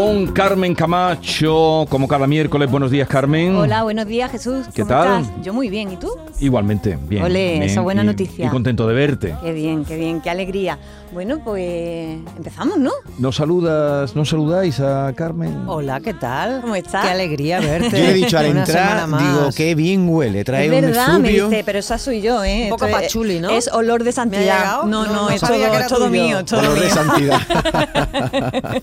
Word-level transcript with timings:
Con 0.00 0.28
Carmen 0.28 0.74
Camacho, 0.74 1.84
como 1.90 2.08
cada 2.08 2.26
miércoles. 2.26 2.70
Buenos 2.70 2.90
días, 2.90 3.06
Carmen. 3.06 3.54
Hola, 3.54 3.82
buenos 3.82 4.06
días 4.06 4.30
Jesús. 4.30 4.64
¿Qué 4.74 4.80
¿Cómo 4.80 4.94
tal? 4.94 5.20
estás? 5.20 5.42
Yo 5.42 5.52
muy 5.52 5.68
bien, 5.68 5.92
¿y 5.92 5.96
tú? 5.96 6.10
Igualmente, 6.40 6.96
bien. 7.02 7.22
Ole, 7.22 7.50
bien, 7.50 7.62
esa 7.64 7.82
buena 7.82 8.02
y- 8.02 8.06
noticia. 8.06 8.46
Y 8.46 8.48
contento 8.48 8.88
de 8.88 8.94
verte. 8.94 9.34
Qué 9.42 9.52
bien, 9.52 9.84
qué 9.84 9.98
bien, 9.98 10.22
qué 10.22 10.30
alegría. 10.30 10.78
Bueno, 11.12 11.40
pues 11.44 12.18
empezamos, 12.34 12.78
¿no? 12.78 12.92
¿No 13.18 13.30
saludas, 13.30 14.16
no 14.16 14.24
saludáis 14.24 14.80
a 14.80 15.12
Carmen? 15.14 15.64
Hola, 15.66 16.00
¿qué 16.00 16.14
tal? 16.14 16.62
¿Cómo 16.62 16.76
estás? 16.76 17.04
Qué 17.04 17.10
alegría 17.10 17.60
verte. 17.60 17.90
Yo 17.90 17.98
le 17.98 18.10
he 18.12 18.14
dicho 18.14 18.38
al 18.38 18.46
entrar, 18.46 19.06
digo, 19.06 19.50
qué 19.54 19.74
bien 19.74 20.08
huele. 20.08 20.44
Trae 20.44 20.64
es 20.64 20.72
un 20.72 20.80
verdad, 20.80 21.18
me 21.18 21.28
dice, 21.28 21.62
pero 21.66 21.78
esa 21.78 21.98
soy 21.98 22.22
yo, 22.22 22.42
¿eh? 22.42 22.62
Un 22.64 22.70
poco 22.70 22.86
Esto 22.86 22.98
pachuli, 23.00 23.38
¿no? 23.38 23.50
Es 23.50 23.68
olor 23.70 24.02
de 24.02 24.12
santidad. 24.12 24.40
llegado? 24.40 24.86
No, 24.86 25.04
no, 25.04 25.12
No, 25.12 25.22
no 25.24 25.30
es, 25.30 25.42
todo, 25.42 25.50
todo 25.90 26.08
mío, 26.08 26.38
es 26.38 26.44
todo 26.46 26.60
Olor 26.60 26.74
de 26.78 26.86
mío. 26.86 26.94
santidad. 26.94 27.40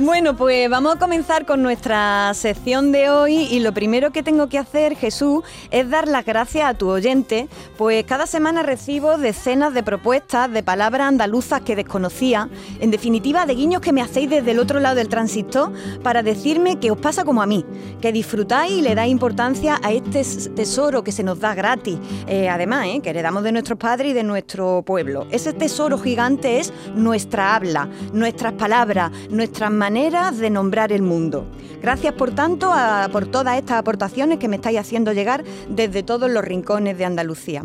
Bueno, 0.00 0.36
pues 0.36 0.70
vamos 0.70 0.94
a 0.94 0.98
comenzar 1.00 1.44
con 1.44 1.60
nuestra 1.60 2.32
sección 2.32 2.92
de 2.92 3.10
hoy 3.10 3.48
y 3.50 3.58
lo 3.58 3.74
primero 3.74 4.12
que 4.12 4.22
tengo 4.22 4.48
que 4.48 4.56
hacer, 4.56 4.94
Jesús, 4.94 5.42
es 5.72 5.90
dar 5.90 6.06
las 6.06 6.24
gracias 6.24 6.70
a 6.70 6.74
tu 6.74 6.88
oyente, 6.88 7.48
pues 7.76 8.04
cada 8.04 8.28
semana 8.28 8.62
recibo 8.62 9.18
decenas 9.18 9.74
de 9.74 9.82
propuestas 9.82 10.52
de 10.52 10.62
palabras 10.62 11.08
andaluzas 11.08 11.62
que 11.62 11.74
desconocía, 11.74 12.48
en 12.78 12.92
definitiva 12.92 13.44
de 13.44 13.56
guiños 13.56 13.80
que 13.80 13.92
me 13.92 14.00
hacéis 14.00 14.30
desde 14.30 14.52
el 14.52 14.60
otro 14.60 14.78
lado 14.78 14.94
del 14.94 15.08
transistor 15.08 15.72
para 16.04 16.22
decirme 16.22 16.78
que 16.78 16.92
os 16.92 16.98
pasa 16.98 17.24
como 17.24 17.42
a 17.42 17.46
mí, 17.46 17.64
que 18.00 18.12
disfrutáis 18.12 18.70
y 18.70 18.82
le 18.82 18.94
dais 18.94 19.10
importancia 19.10 19.80
a 19.82 19.90
este 19.90 20.22
tesoro 20.50 21.02
que 21.02 21.10
se 21.10 21.24
nos 21.24 21.40
da 21.40 21.56
gratis, 21.56 21.98
Eh, 22.28 22.48
además, 22.48 22.86
¿eh? 22.86 23.00
que 23.02 23.10
heredamos 23.10 23.42
de 23.42 23.50
nuestros 23.50 23.80
padres 23.80 24.12
y 24.12 24.14
de 24.14 24.22
nuestro 24.22 24.82
pueblo. 24.82 25.26
Ese 25.32 25.52
tesoro 25.52 25.98
gigante 25.98 26.60
es 26.60 26.72
nuestra 26.94 27.56
habla, 27.56 27.88
nuestras 28.12 28.52
palabras, 28.52 29.10
nuestras 29.30 29.72
maneras 29.72 29.87
de 29.92 30.50
nombrar 30.50 30.92
el 30.92 31.00
mundo. 31.00 31.46
Gracias, 31.80 32.12
por 32.12 32.32
tanto, 32.32 32.70
a- 32.72 33.08
por 33.10 33.26
todas 33.26 33.56
estas 33.56 33.78
aportaciones 33.78 34.38
que 34.38 34.46
me 34.46 34.56
estáis 34.56 34.78
haciendo 34.78 35.12
llegar 35.14 35.44
desde 35.70 36.02
todos 36.02 36.30
los 36.30 36.44
rincones 36.44 36.98
de 36.98 37.04
Andalucía. 37.06 37.62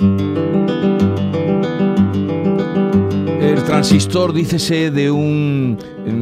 El 3.41 3.63
transistor, 3.65 4.31
dícese 4.33 4.89
de 4.89 5.11
un 5.11 5.77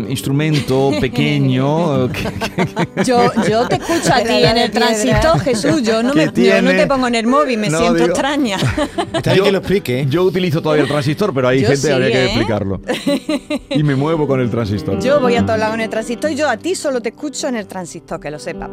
instrumento 0.09 0.91
pequeño. 0.99 2.09
que- 2.11 3.03
Yo, 3.03 3.31
yo 3.49 3.67
te 3.67 3.75
escucho 3.75 4.13
a 4.13 4.19
ti 4.21 4.43
en 4.43 4.57
el 4.57 4.71
transistor, 4.71 5.39
Jesús. 5.39 5.81
Yo 5.83 6.03
no, 6.03 6.11
¿Qué 6.13 6.17
me, 6.17 6.23
yo 6.25 6.31
no 6.31 6.33
tiene? 6.33 6.73
te 6.73 6.87
pongo 6.87 7.07
en 7.07 7.15
el 7.15 7.27
móvil, 7.27 7.57
me 7.59 7.69
No, 7.69 7.77
siento 7.79 7.95
digo- 7.95 8.09
extraña. 8.09 8.57
Está 9.13 9.33
bien 9.33 9.45
que 9.45 9.51
lo 9.51 9.57
explique. 9.59 9.99
¿eh? 10.01 10.05
Yo 10.09 10.23
utilizo 10.23 10.61
todavía 10.61 10.83
el 10.83 10.89
transistor, 10.89 11.33
pero 11.33 11.47
hay 11.47 11.61
Yo 11.61 11.67
gente 11.67 11.87
sí, 11.87 11.91
habría 11.91 12.11
que 12.11 12.21
¿eh? 12.21 12.25
explicarlo. 12.25 12.81
Y 13.69 13.83
me 13.83 13.95
muevo 13.95 14.27
con 14.27 14.39
el 14.41 14.49
transistor. 14.49 14.99
Yo 15.01 15.19
voy 15.19 15.35
a 15.35 15.45
todos 15.45 15.57
lados 15.59 15.75
en 15.75 15.81
el 15.81 15.89
transistor 15.89 16.31
y 16.31 16.35
yo 16.35 16.49
a 16.49 16.57
ti 16.57 16.75
solo 16.75 17.01
te 17.01 17.09
escucho 17.09 17.47
en 17.47 17.55
el 17.55 17.67
transistor, 17.67 18.19
que 18.19 18.29
lo 18.29 18.37
sepas. 18.39 18.69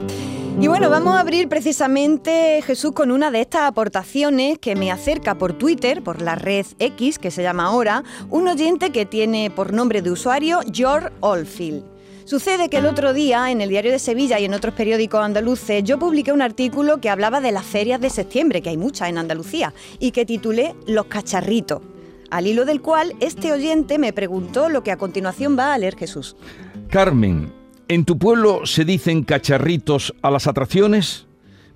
Y 0.61 0.67
bueno, 0.67 0.91
vamos 0.91 1.15
a 1.15 1.21
abrir 1.21 1.49
precisamente, 1.49 2.61
Jesús, 2.67 2.91
con 2.93 3.13
una 3.13 3.31
de 3.31 3.41
estas 3.41 3.63
aportaciones 3.63 4.59
que 4.59 4.75
me 4.75 4.91
acerca 4.91 5.37
por 5.37 5.53
Twitter, 5.53 6.03
por 6.03 6.21
la 6.21 6.35
red 6.35 6.67
X, 6.81 7.19
que 7.21 7.31
se 7.31 7.43
llama 7.45 7.67
ahora, 7.67 8.03
un 8.29 8.49
oyente 8.49 8.91
que 8.91 9.07
tiene 9.07 9.51
por 9.55 9.73
nombre 9.73 10.03
de 10.03 10.11
usuario 10.11 10.59
George 10.73 10.98
Oldfield. 11.21 11.85
Sucede 12.25 12.69
que 12.69 12.77
el 12.77 12.85
otro 12.85 13.15
día, 13.15 13.51
en 13.51 13.63
el 13.63 13.71
Diario 13.71 13.91
de 13.91 13.99
Sevilla 13.99 14.39
y 14.39 14.45
en 14.45 14.53
otros 14.53 14.75
periódicos 14.75 15.25
andaluces, 15.25 15.83
yo 15.83 15.99
publiqué 15.99 16.31
un 16.31 16.43
artículo 16.43 17.01
que 17.01 17.09
hablaba 17.09 17.41
de 17.41 17.53
las 17.53 17.65
ferias 17.65 18.03
de 18.03 18.11
septiembre, 18.11 18.61
que 18.61 18.69
hay 18.69 18.77
muchas 18.77 19.09
en 19.09 19.17
Andalucía, 19.17 19.73
y 19.99 20.11
que 20.11 20.27
titulé 20.27 20.75
Los 20.87 21.07
cacharritos. 21.07 21.81
Al 22.31 22.47
hilo 22.47 22.67
del 22.67 22.83
cual, 22.83 23.15
este 23.21 23.51
oyente 23.51 23.99
me 23.99 24.13
preguntó 24.13 24.69
lo 24.69 24.83
que 24.83 24.93
a 24.93 24.99
continuación 24.99 25.59
va 25.59 25.73
a 25.73 25.79
leer 25.79 25.97
Jesús. 25.97 26.37
Carmen, 26.91 27.51
¿en 27.89 28.05
tu 28.05 28.19
pueblo 28.19 28.67
se 28.67 28.85
dicen 28.85 29.25
cacharritos 29.25 30.15
a 30.21 30.31
las 30.31 30.47
atracciones? 30.47 31.27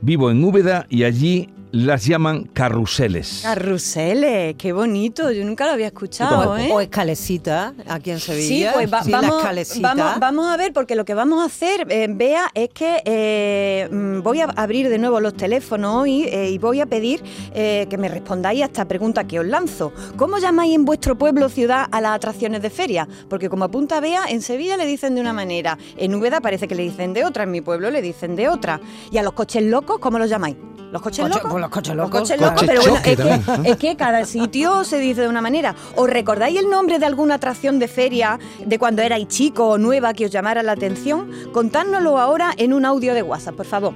Vivo 0.02 0.30
en 0.30 0.44
Úbeda 0.44 0.86
y 0.90 1.04
allí 1.04 1.48
las 1.72 2.04
llaman 2.04 2.44
carruseles. 2.52 3.40
Carruseles, 3.42 4.54
qué 4.56 4.72
bonito, 4.72 5.30
yo 5.32 5.44
nunca 5.44 5.64
lo 5.66 5.72
había 5.72 5.86
escuchado. 5.86 6.56
¿eh? 6.58 6.68
O 6.70 6.80
escalecita, 6.80 7.72
aquí 7.88 8.10
en 8.10 8.20
Sí, 8.20 8.26
Sevilla. 8.32 8.72
pues 8.74 8.92
va- 8.92 9.02
Sí, 9.02 9.10
la 9.10 9.20
vamos, 9.22 9.42
vamos, 9.80 10.20
vamos 10.20 10.46
a 10.46 10.56
ver, 10.58 10.72
porque 10.74 10.94
lo 10.94 11.04
que 11.04 11.14
vamos 11.14 11.42
a 11.42 11.46
hacer, 11.46 11.86
eh, 11.90 12.08
Bea, 12.10 12.50
es 12.54 12.68
que 12.70 13.02
eh, 13.06 13.88
mm, 13.90 14.20
voy 14.22 14.40
a 14.40 14.44
abrir 14.54 14.88
de 14.90 14.98
nuevo 14.98 15.18
los 15.20 15.34
teléfonos 15.34 16.02
hoy 16.02 16.24
eh, 16.24 16.50
y 16.50 16.58
voy 16.58 16.80
a 16.80 16.86
pedir 16.86 17.22
eh, 17.54 17.86
que 17.88 17.96
me 17.96 18.08
respondáis 18.08 18.62
a 18.62 18.66
esta 18.66 18.84
pregunta 18.86 19.24
que 19.24 19.40
os 19.40 19.46
lanzo. 19.46 19.92
¿Cómo 20.16 20.38
llamáis 20.38 20.74
en 20.74 20.84
vuestro 20.84 21.16
pueblo 21.16 21.46
o 21.46 21.48
ciudad 21.48 21.86
a 21.90 22.00
las 22.00 22.14
atracciones 22.16 22.60
de 22.60 22.68
feria? 22.70 23.08
Porque 23.30 23.48
como 23.48 23.64
apunta 23.64 23.98
Bea, 24.00 24.26
en 24.28 24.42
Sevilla 24.42 24.76
le 24.76 24.84
dicen 24.86 25.14
de 25.14 25.20
una 25.22 25.32
manera, 25.32 25.78
en 25.96 26.14
Úbeda 26.14 26.40
parece 26.42 26.68
que 26.68 26.74
le 26.74 26.82
dicen 26.82 27.14
de 27.14 27.24
otra, 27.24 27.44
en 27.44 27.50
mi 27.50 27.60
pueblo 27.62 27.90
le 27.90 28.02
dicen 28.02 28.36
de 28.36 28.48
otra. 28.50 28.78
¿Y 29.10 29.16
a 29.18 29.22
los 29.22 29.32
coches 29.32 29.62
locos 29.62 29.98
cómo 30.00 30.18
los 30.18 30.28
llamáis? 30.28 30.56
¿Los 30.92 31.00
coches 31.00 31.24
Coche- 31.24 31.36
locos? 31.42 31.50
Los 31.62 31.70
coches 31.70 31.94
Los 31.96 32.04
locos. 32.10 32.20
coches 32.20 32.36
Coche 32.36 32.46
locos, 32.50 32.62
pero 32.66 32.82
bueno, 32.82 33.64
es 33.64 33.76
que, 33.76 33.96
cada 33.96 34.24
sitio 34.26 34.84
se 34.84 34.98
dice 34.98 35.22
de 35.22 35.28
una 35.28 35.40
manera. 35.40 35.74
¿Os 35.96 36.08
recordáis 36.10 36.58
el 36.58 36.68
nombre 36.68 36.98
de 36.98 37.06
alguna 37.06 37.34
atracción 37.36 37.78
de 37.78 37.88
feria 37.88 38.38
de 38.64 38.78
cuando 38.78 39.00
erais 39.02 39.26
chico 39.28 39.68
o 39.68 39.78
nueva 39.78 40.12
que 40.12 40.26
os 40.26 40.30
llamara 40.30 40.62
la 40.62 40.72
atención? 40.72 41.30
Contádnoslo 41.52 42.18
ahora 42.18 42.52
en 42.56 42.72
un 42.74 42.84
audio 42.84 43.14
de 43.14 43.22
WhatsApp, 43.22 43.54
por 43.56 43.66
favor. 43.66 43.94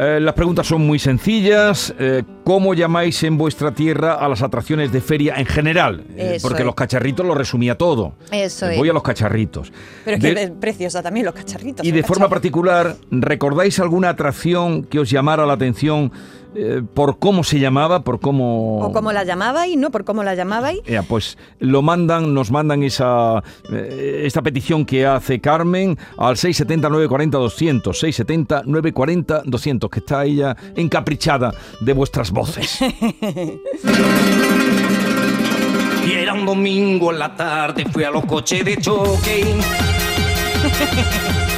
Eh, 0.00 0.20
las 0.20 0.32
preguntas 0.34 0.64
son 0.64 0.86
muy 0.86 1.00
sencillas. 1.00 1.92
Eh, 1.98 2.22
¿Cómo 2.44 2.72
llamáis 2.72 3.20
en 3.24 3.36
vuestra 3.36 3.72
tierra 3.74 4.14
a 4.14 4.28
las 4.28 4.42
atracciones 4.42 4.92
de 4.92 5.00
feria 5.00 5.34
en 5.38 5.44
general? 5.46 6.04
Eh, 6.16 6.38
porque 6.40 6.60
es. 6.62 6.66
los 6.66 6.76
cacharritos 6.76 7.26
lo 7.26 7.34
resumía 7.34 7.76
todo. 7.76 8.12
Eso 8.30 8.66
Eh, 8.68 8.74
es. 8.74 8.78
Voy 8.78 8.88
a 8.88 8.92
los 8.92 9.02
cacharritos. 9.02 9.72
Pero 10.04 10.16
es 10.18 10.22
De- 10.22 10.34
que 10.34 10.42
es 10.44 10.50
preciosa 10.52 11.02
también 11.02 11.26
los 11.26 11.34
cacharritos. 11.34 11.84
y 11.84 11.90
de 11.90 12.04
forma 12.04 12.28
particular, 12.28 12.94
¿recordáis 13.10 13.80
alguna 13.80 14.10
atracción 14.10 14.84
que 14.84 15.00
os 15.00 15.10
llamara 15.10 15.44
la 15.46 15.54
atención 15.54 16.12
eh, 16.54 16.82
por 16.94 17.18
cómo 17.18 17.44
se 17.44 17.58
llamaba, 17.58 18.02
por 18.02 18.20
cómo... 18.20 18.78
O 18.78 18.92
cómo 18.92 19.12
la 19.12 19.24
llamabais, 19.24 19.76
¿no? 19.76 19.90
Por 19.90 20.04
cómo 20.04 20.22
la 20.22 20.34
llamabais. 20.34 20.80
Ya, 20.86 21.02
pues 21.02 21.36
lo 21.58 21.82
mandan, 21.82 22.32
nos 22.34 22.50
mandan 22.50 22.82
esa 22.82 23.42
eh, 23.70 24.22
esta 24.24 24.42
petición 24.42 24.84
que 24.84 25.06
hace 25.06 25.40
Carmen 25.40 25.98
al 26.16 26.36
670 26.36 26.88
940 26.88 27.38
200, 27.38 27.98
670 27.98 28.62
940 28.66 29.42
200, 29.44 29.90
que 29.90 29.98
está 29.98 30.24
ella 30.24 30.56
encaprichada 30.74 31.52
de 31.80 31.92
vuestras 31.92 32.30
voces. 32.30 32.78
Y 36.08 36.12
era 36.12 36.32
un 36.32 36.46
domingo 36.46 37.12
en 37.12 37.18
la 37.18 37.36
tarde, 37.36 37.84
fui 37.84 38.02
a 38.02 38.10
los 38.10 38.24
coches 38.24 38.64
de 38.64 38.78
choque. 38.78 39.44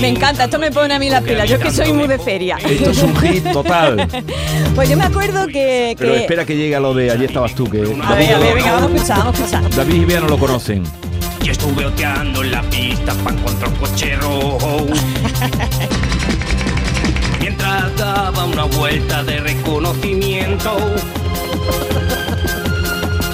Me 0.00 0.08
encanta, 0.08 0.44
esto 0.44 0.58
me 0.58 0.70
pone 0.70 0.94
a 0.94 0.98
mí 0.98 1.08
las 1.08 1.22
pilas. 1.22 1.48
Yo 1.48 1.56
es 1.56 1.62
que 1.62 1.70
soy 1.70 1.92
muy 1.92 2.06
de 2.06 2.18
feria. 2.18 2.56
Esto 2.58 2.90
es 2.90 3.02
un 3.02 3.16
hit 3.16 3.52
total. 3.52 4.08
Pues 4.74 4.88
yo 4.88 4.96
me 4.96 5.04
acuerdo 5.04 5.46
que... 5.46 5.94
Pero 5.96 6.14
espera 6.14 6.44
que 6.44 6.56
llegue 6.56 6.74
a 6.74 6.80
lo 6.80 6.94
de 6.94 7.10
allí 7.12 7.26
estabas 7.26 7.54
tú, 7.54 7.70
que 7.70 7.78
A 7.78 8.14
ver, 8.14 8.34
a 8.34 8.38
ver, 8.38 8.54
venga, 8.56 8.72
vamos 8.72 8.90
a 8.90 8.94
escuchar, 8.96 9.18
vamos 9.18 9.40
a 9.40 9.44
escuchar. 9.44 9.70
David 9.70 9.94
y 9.94 10.04
Bea 10.04 10.20
no 10.20 10.26
lo 10.26 10.36
conocen. 10.36 10.82
Y 11.44 11.50
estuve 11.50 11.86
oteando 11.86 12.42
en 12.42 12.50
la 12.50 12.62
pista 12.62 13.14
para 13.22 13.36
encontrar 13.36 13.70
un 13.70 13.76
coche 13.76 14.16
rojo. 14.16 14.86
Mientras 17.40 17.96
daba 17.96 18.44
una 18.46 18.64
vuelta 18.64 19.22
de 19.22 19.38
reconocimiento. 19.40 20.76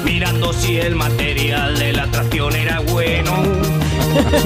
Mirando 0.04 0.52
si 0.52 0.76
el 0.76 0.94
material 0.94 1.78
de 1.78 1.92
la 1.94 2.02
atracción 2.02 2.54
era 2.54 2.80
bueno. 2.80 3.79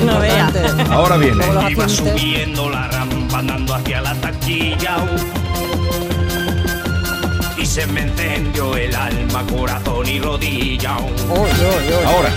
No. 0.05 0.93
Ahora 0.93 1.17
viene. 1.17 1.45
Iba 1.71 1.89
subiendo 1.89 2.69
la 2.69 2.89
rampa 2.89 3.39
andando 3.39 3.75
hacia 3.75 4.01
la 4.01 4.15
taquilla. 4.15 4.97
Y 7.57 7.67
se 7.67 7.87
me 7.87 8.03
encendió 8.03 8.77
el 8.77 8.95
alma, 8.95 9.45
corazón 9.47 10.09
y 10.09 10.21
rodilla. 10.21 10.97
Ahora. 12.07 12.31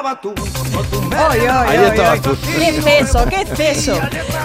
Allá 0.00 0.12
estaba 0.12 0.20
tú, 0.20 0.34
con 0.34 0.86
tu 0.86 0.98
Oy, 1.10 1.40
oy, 1.40 1.46
Ahí 1.46 1.78
oy, 1.78 1.84
estabas 1.86 2.12
oy. 2.12 2.20
tú. 2.20 2.36
¡Qué 2.58 2.68
exceso, 2.70 3.24
qué 3.28 3.40
exceso! 3.42 3.98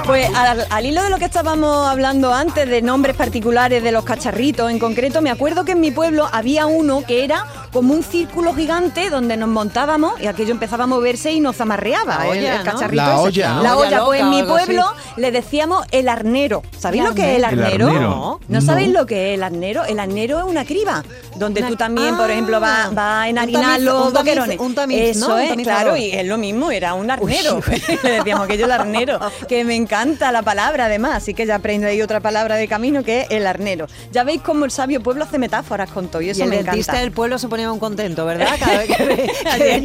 Pues 0.06 0.30
al, 0.36 0.68
al 0.69 0.86
hilo 0.86 1.02
de 1.04 1.10
lo 1.10 1.18
que 1.18 1.24
estábamos 1.25 1.88
hablando 1.88 2.34
antes, 2.34 2.68
de 2.68 2.81
nombres 2.81 3.16
particulares 3.16 3.81
de 3.81 3.92
los 3.94 4.04
cacharritos 4.04 4.69
en 4.69 4.80
concreto, 4.80 5.22
me 5.22 5.31
acuerdo 5.31 5.63
que 5.63 5.72
en 5.72 5.80
mi 5.80 5.92
pueblo 5.92 6.28
había 6.34 6.66
uno 6.66 7.04
que 7.07 7.24
era 7.24 7.46
como 7.72 7.94
un 7.94 8.04
círculo 8.04 8.54
gigante 8.54 9.10
donde 9.10 9.38
nos 9.38 9.48
montábamos 9.48 10.19
y 10.19 10.28
aquello 10.28 10.52
empezaba 10.52 10.84
a 10.84 10.88
moverse 10.88 11.31
y 11.31 11.40
nos 11.40 11.62
amarreaba 11.62 12.18
La 12.18 12.24
el, 12.25 12.30
olla, 12.40 12.51
el 12.60 12.66
¿no? 12.66 12.72
cacharrito 12.74 13.04
La 13.04 13.13
ese. 13.13 13.22
olla, 13.22 13.54
¿no? 13.54 13.63
La 13.63 13.78
Olla 13.78 13.88
olla, 13.88 14.06
pues 14.06 14.22
en 14.22 14.30
mi 14.30 14.40
así. 14.42 14.50
pueblo 14.50 14.86
le 15.16 15.31
decíamos 15.31 15.86
el 15.92 16.10
arnero. 16.10 16.63
¿Sabéis 16.78 17.04
¿El 17.04 17.10
lo 17.10 17.16
que 17.16 17.31
es 17.31 17.38
el 17.38 17.46
arnero? 17.46 17.66
El 17.68 17.72
arnero? 17.72 17.88
arnero. 17.88 18.10
¿No, 18.10 18.40
No. 18.60 18.62
sabéis 18.62 18.90
lo 18.90 19.06
que 19.06 19.30
es 19.31 19.38
el 19.38 19.44
arnero? 19.44 19.86
El 19.86 20.00
arnero 20.00 20.40
es 20.40 20.46
una 20.46 20.66
criba, 20.66 21.04
donde 21.38 21.62
Una- 21.62 21.69
tú 21.69 21.75
también, 21.78 22.18
por 22.18 22.30
Ah, 22.30 22.34
ejemplo, 22.34 22.60
vas 22.60 22.96
va 22.98 23.22
a 23.22 23.30
enharinar 23.30 23.80
los 23.81 24.08
un 24.08 24.13
tamiz- 24.13 24.18
boquerones. 24.19 24.60
un 24.60 24.75
tamiz, 24.75 25.00
Eso 25.01 25.30
¿no? 25.30 25.38
Claro, 25.63 25.97
y 25.97 26.12
es 26.12 26.25
lo 26.25 26.38
mismo, 26.38 26.71
era 26.71 26.94
un 26.94 27.09
arnero. 27.09 27.62
Le 28.03 28.12
decíamos 28.12 28.45
aquello 28.45 28.65
el 28.65 28.71
arnero, 28.71 29.19
que 29.47 29.63
me 29.63 29.75
encanta 29.75 30.31
la 30.31 30.42
palabra 30.42 30.86
además, 30.86 31.15
así 31.15 31.33
que 31.33 31.45
ya 31.45 31.56
aprendo 31.56 31.88
ahí 31.88 32.01
otra 32.01 32.19
palabra 32.19 32.56
de 32.56 32.68
camino 32.68 33.03
que 33.03 33.21
es 33.21 33.31
el 33.31 33.47
arnero. 33.47 33.88
Ya 34.12 34.24
veis 34.24 34.42
cómo 34.42 34.65
el 34.65 34.71
sabio 34.71 35.01
pueblo 35.01 35.24
hace 35.24 35.38
metáforas 35.38 35.89
con 35.92 36.07
todo 36.07 36.21
y 36.21 36.30
eso 36.30 36.42
y 36.42 36.44
el 36.44 36.50
me 36.50 36.57
dentista 36.57 36.94
encanta. 36.94 37.01
del 37.01 37.12
pueblo 37.12 37.38
se 37.39 37.47
ponía 37.47 37.71
un 37.71 37.80
contento, 37.80 38.25
¿verdad? 38.25 38.56
Cada 38.59 38.77
vez 38.77 38.88
que, 38.88 38.95
que 39.57 39.81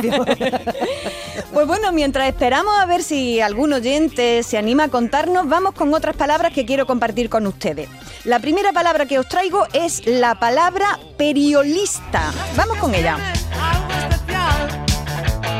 que. 0.00 0.60
Pues 1.52 1.66
bueno, 1.66 1.92
mientras 1.92 2.28
esperamos 2.28 2.74
a 2.78 2.86
ver 2.86 3.02
si 3.02 3.40
algún 3.40 3.72
oyente 3.72 4.42
se 4.42 4.58
anima 4.58 4.84
a 4.84 4.88
contarnos, 4.88 5.48
vamos 5.48 5.74
con 5.74 5.94
otras 5.94 6.16
palabras 6.16 6.52
que 6.52 6.64
quiero 6.66 6.86
compartir 6.86 7.28
con 7.28 7.46
ustedes. 7.46 7.88
La 8.24 8.40
primera 8.40 8.72
palabra 8.72 9.06
que 9.06 9.18
os 9.18 9.28
traigo 9.28 9.66
es 9.72 10.06
la 10.06 10.38
palabra 10.40 10.98
periolista. 11.16 12.32
Vamos 12.56 12.78
con 12.78 12.94
ella. 12.94 13.18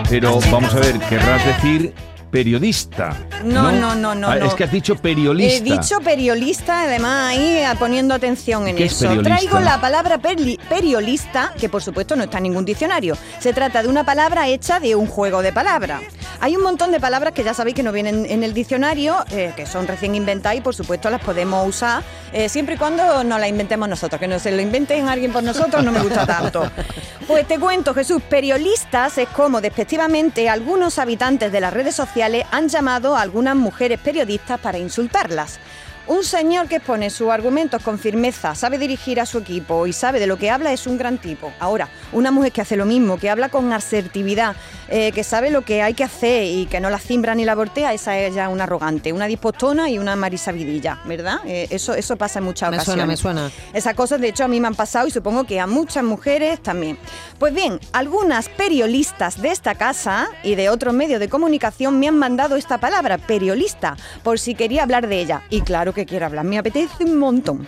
Pero 0.09 0.39
vamos 0.51 0.75
a 0.75 0.79
ver, 0.81 0.99
querrás 1.01 1.45
decir 1.45 1.93
periodista. 2.31 3.17
No, 3.45 3.71
no, 3.71 3.95
no, 3.95 4.15
no, 4.15 4.29
Ah, 4.29 4.37
no. 4.37 4.47
Es 4.47 4.55
que 4.55 4.65
has 4.65 4.73
dicho 4.73 4.97
periolista. 4.97 5.57
He 5.57 5.61
dicho 5.61 6.01
periolista, 6.01 6.83
además, 6.83 7.31
ahí 7.31 7.59
eh, 7.59 7.67
poniendo 7.79 8.13
atención 8.13 8.67
en 8.67 8.75
¿Qué 8.75 8.87
es 8.87 9.01
eso. 9.01 9.23
Traigo 9.23 9.61
la 9.61 9.81
palabra 9.81 10.19
perli- 10.21 10.59
periolista, 10.69 11.53
que 11.61 11.69
por 11.69 11.81
supuesto 11.83 12.17
no 12.17 12.25
está 12.25 12.39
en 12.39 12.45
ningún 12.45 12.65
diccionario. 12.65 13.17
Se 13.39 13.53
trata 13.53 13.83
de 13.83 13.89
una 13.89 14.05
palabra 14.05 14.49
hecha 14.49 14.81
de 14.81 14.97
un 14.97 15.07
juego 15.07 15.43
de 15.43 15.53
palabras. 15.53 16.03
Hay 16.45 16.57
un 16.57 16.63
montón 16.63 16.93
de 16.93 17.01
palabras 17.01 17.33
que 17.33 17.43
ya 17.43 17.55
sabéis 17.55 17.75
que 17.75 17.83
no 17.83 17.91
vienen 17.91 18.27
en 18.29 18.45
el 18.45 18.53
diccionario, 18.53 19.25
eh, 19.31 19.55
que 19.57 19.65
son 19.65 19.87
recién 19.87 20.15
inventadas 20.15 20.59
y 20.59 20.61
por 20.61 20.75
supuesto 20.75 21.09
las 21.09 21.23
podemos 21.23 21.67
usar 21.67 22.03
eh, 22.35 22.51
siempre 22.51 22.75
y 22.75 22.77
cuando 22.77 23.25
nos 23.25 23.41
las 23.41 23.49
inventemos 23.49 23.89
nosotros. 23.89 24.21
Que 24.21 24.29
no 24.29 24.39
se 24.39 24.53
lo 24.53 24.61
inventen 24.61 25.09
alguien 25.09 25.33
por 25.33 25.43
nosotros 25.43 25.83
no 25.83 25.91
me 25.91 26.03
gusta 26.03 26.27
tanto. 26.27 26.71
Pues 27.27 27.49
te 27.49 27.59
cuento, 27.59 27.95
Jesús, 27.95 28.21
periodistas 28.29 29.17
es 29.17 29.29
como 29.31 29.63
despectivamente 29.63 30.51
algunos 30.51 30.99
habitantes 30.99 31.51
de 31.51 31.63
las 31.63 31.73
redes 31.73 31.97
sociales 31.97 32.45
han 32.51 32.69
llamado 32.69 33.17
a 33.17 33.23
algunas 33.23 33.57
mujeres 33.57 33.99
periodistas 33.99 34.61
para 34.61 34.77
insultarlas. 34.77 35.59
Un 36.07 36.23
señor 36.23 36.69
que 36.69 36.77
expone 36.77 37.09
sus 37.09 37.31
argumentos 37.31 37.83
con 37.83 37.99
firmeza, 37.99 38.55
sabe 38.55 38.77
dirigir 38.77 39.21
a 39.21 39.27
su 39.27 39.39
equipo 39.39 39.87
y 39.87 39.95
sabe 39.95 40.21
de 40.21 40.27
lo 40.27 40.37
que 40.37 40.51
habla 40.51 40.71
es 40.71 40.87
un 40.87 40.99
gran 40.99 41.17
tipo. 41.17 41.51
Ahora, 41.61 41.89
una 42.13 42.31
mujer 42.31 42.53
que 42.53 42.61
hace 42.61 42.77
lo 42.77 42.85
mismo, 42.85 43.17
que 43.19 43.31
habla 43.31 43.49
con 43.49 43.73
asertividad, 43.73 44.55
eh, 44.91 45.13
que 45.13 45.25
sabe 45.25 45.51
lo 45.51 45.63
que 45.63 45.81
hay 45.81 45.95
que 45.95 46.05
hacer 46.05 46.45
y 46.45 46.67
que 46.67 46.79
no 46.79 46.91
la 46.91 46.99
cimbra 46.99 47.35
ni 47.35 47.47
la 47.47 47.55
voltea, 47.55 47.95
esa 47.95 48.19
es 48.19 48.35
ya 48.35 48.51
una 48.51 48.65
arrogante, 48.65 49.15
una 49.15 49.25
dispostona 49.27 49.89
y 49.89 49.99
una 49.99 50.15
marisabidilla, 50.15 51.01
¿verdad? 51.07 51.39
Eh, 51.47 51.69
eso, 51.71 51.95
eso 51.95 52.17
pasa 52.17 52.39
en 52.41 52.45
muchas 52.45 52.71
Me 52.71 52.77
ocasiones. 52.77 53.19
suena, 53.19 53.43
me 53.47 53.49
suena. 53.49 53.73
Esas 53.73 53.95
cosas, 53.95 54.21
de 54.21 54.29
hecho, 54.29 54.45
a 54.45 54.49
mí 54.49 54.61
me 54.61 54.67
han 54.69 54.75
pasado 54.75 55.07
y 55.07 55.11
supongo 55.11 55.45
que 55.45 55.59
a 55.59 55.67
muchas 55.67 56.05
mujeres 56.05 56.63
también. 56.63 56.99
Pues 57.39 57.55
bien, 57.55 57.81
algunas 57.95 58.51
periodistas 58.51 59.41
de 59.41 59.49
esta 59.49 59.75
casa 59.75 60.29
y 60.43 60.55
de 60.55 60.69
otros 60.69 60.93
medios 60.93 61.19
de 61.19 61.31
comunicación 61.31 61.99
me 61.99 62.09
han 62.09 62.19
mandado 62.19 62.57
esta 62.57 62.77
palabra, 62.77 63.17
periodista, 63.17 63.97
por 64.23 64.39
si 64.39 64.55
quería 64.55 64.83
hablar 64.83 65.09
de 65.09 65.19
ella. 65.21 65.43
Y 65.49 65.63
claro 65.63 65.94
que 65.95 66.07
quiero 66.07 66.27
hablar, 66.27 66.45
me 66.45 66.59
apetece 66.59 67.05
un 67.05 67.19
montón. 67.19 67.67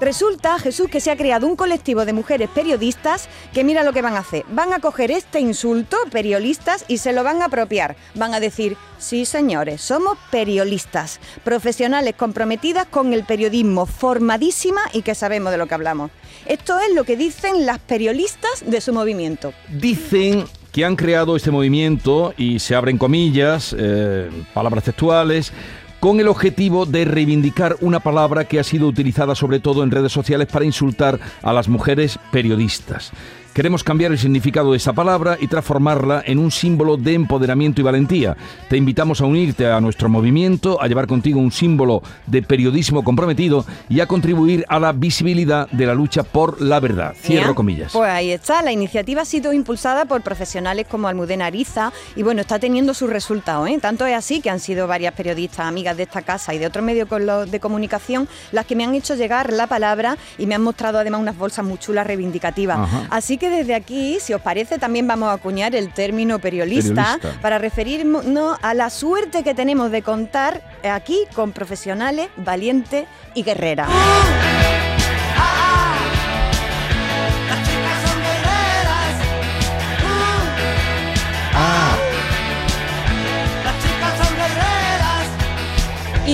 Resulta, 0.00 0.58
Jesús, 0.58 0.88
que 0.88 1.00
se 1.00 1.10
ha 1.10 1.16
creado 1.16 1.46
un 1.46 1.56
colectivo 1.56 2.04
de 2.04 2.12
mujeres 2.12 2.50
periodistas 2.50 3.28
que 3.52 3.64
mira 3.64 3.84
lo 3.84 3.92
que 3.92 4.02
van 4.02 4.14
a 4.14 4.20
hacer. 4.20 4.44
Van 4.50 4.72
a 4.72 4.80
coger 4.80 5.10
este 5.10 5.40
insulto, 5.40 5.96
periodistas, 6.10 6.84
y 6.88 6.98
se 6.98 7.12
lo 7.12 7.24
van 7.24 7.42
a 7.42 7.46
apropiar. 7.46 7.96
Van 8.14 8.34
a 8.34 8.40
decir, 8.40 8.76
sí 8.98 9.24
señores, 9.24 9.80
somos 9.80 10.18
periodistas, 10.30 11.20
profesionales 11.44 12.14
comprometidas 12.16 12.86
con 12.86 13.12
el 13.12 13.24
periodismo, 13.24 13.86
formadísima 13.86 14.82
y 14.92 15.02
que 15.02 15.14
sabemos 15.14 15.52
de 15.52 15.58
lo 15.58 15.66
que 15.66 15.74
hablamos. 15.74 16.10
Esto 16.46 16.78
es 16.80 16.94
lo 16.94 17.04
que 17.04 17.16
dicen 17.16 17.66
las 17.66 17.78
periodistas 17.78 18.64
de 18.66 18.80
su 18.80 18.92
movimiento. 18.92 19.52
Dicen 19.68 20.44
que 20.72 20.84
han 20.84 20.96
creado 20.96 21.36
este 21.36 21.50
movimiento 21.50 22.34
y 22.36 22.58
se 22.58 22.74
abren 22.74 22.98
comillas, 22.98 23.74
eh, 23.78 24.30
palabras 24.54 24.84
textuales, 24.84 25.52
con 26.00 26.20
el 26.20 26.28
objetivo 26.28 26.86
de 26.86 27.04
reivindicar 27.04 27.76
una 27.80 28.00
palabra 28.00 28.44
que 28.44 28.60
ha 28.60 28.64
sido 28.64 28.86
utilizada 28.86 29.34
sobre 29.34 29.60
todo 29.60 29.82
en 29.82 29.90
redes 29.90 30.12
sociales 30.12 30.48
para 30.48 30.64
insultar 30.64 31.18
a 31.42 31.52
las 31.52 31.68
mujeres 31.68 32.18
periodistas. 32.30 33.12
Queremos 33.58 33.82
cambiar 33.82 34.12
el 34.12 34.18
significado 34.20 34.70
de 34.70 34.76
esa 34.76 34.92
palabra 34.92 35.36
y 35.40 35.48
transformarla 35.48 36.22
en 36.24 36.38
un 36.38 36.52
símbolo 36.52 36.96
de 36.96 37.14
empoderamiento 37.14 37.80
y 37.80 37.84
valentía. 37.84 38.36
Te 38.68 38.76
invitamos 38.76 39.20
a 39.20 39.24
unirte 39.24 39.66
a 39.66 39.80
nuestro 39.80 40.08
movimiento, 40.08 40.80
a 40.80 40.86
llevar 40.86 41.08
contigo 41.08 41.40
un 41.40 41.50
símbolo 41.50 42.00
de 42.28 42.42
periodismo 42.42 43.02
comprometido 43.02 43.66
y 43.88 43.98
a 43.98 44.06
contribuir 44.06 44.64
a 44.68 44.78
la 44.78 44.92
visibilidad 44.92 45.68
de 45.70 45.86
la 45.86 45.94
lucha 45.94 46.22
por 46.22 46.62
la 46.62 46.78
verdad. 46.78 47.16
Cierro 47.20 47.56
comillas. 47.56 47.94
Pues 47.94 48.08
ahí 48.08 48.30
está, 48.30 48.62
la 48.62 48.70
iniciativa 48.70 49.22
ha 49.22 49.24
sido 49.24 49.52
impulsada 49.52 50.04
por 50.04 50.22
profesionales 50.22 50.86
como 50.88 51.08
Almudena 51.08 51.46
Ariza 51.46 51.92
y 52.14 52.22
bueno, 52.22 52.42
está 52.42 52.60
teniendo 52.60 52.94
sus 52.94 53.10
resultados. 53.10 53.68
¿eh? 53.68 53.78
Tanto 53.82 54.06
es 54.06 54.14
así 54.14 54.40
que 54.40 54.50
han 54.50 54.60
sido 54.60 54.86
varias 54.86 55.14
periodistas, 55.14 55.66
amigas 55.66 55.96
de 55.96 56.04
esta 56.04 56.22
casa 56.22 56.54
y 56.54 56.60
de 56.60 56.66
otros 56.68 56.84
medios 56.84 57.08
de 57.50 57.58
comunicación 57.58 58.28
las 58.52 58.66
que 58.66 58.76
me 58.76 58.84
han 58.84 58.94
hecho 58.94 59.16
llegar 59.16 59.52
la 59.52 59.66
palabra 59.66 60.16
y 60.38 60.46
me 60.46 60.54
han 60.54 60.62
mostrado 60.62 61.00
además 61.00 61.20
unas 61.20 61.36
bolsas 61.36 61.64
muy 61.64 61.78
chulas 61.78 62.06
reivindicativas. 62.06 62.78
Ajá. 62.78 63.08
Así 63.10 63.36
que 63.36 63.47
desde 63.50 63.74
aquí, 63.74 64.18
si 64.20 64.34
os 64.34 64.40
parece, 64.40 64.78
también 64.78 65.06
vamos 65.06 65.28
a 65.28 65.32
acuñar 65.32 65.74
el 65.74 65.92
término 65.92 66.38
periodista, 66.38 67.18
Periodista. 67.20 67.40
para 67.40 67.58
referirnos 67.58 68.24
a 68.62 68.74
la 68.74 68.90
suerte 68.90 69.42
que 69.42 69.54
tenemos 69.54 69.90
de 69.90 70.02
contar 70.02 70.62
aquí 70.84 71.18
con 71.34 71.52
profesionales 71.52 72.28
valientes 72.36 73.06
y 73.34 73.42
guerreras. 73.42 73.88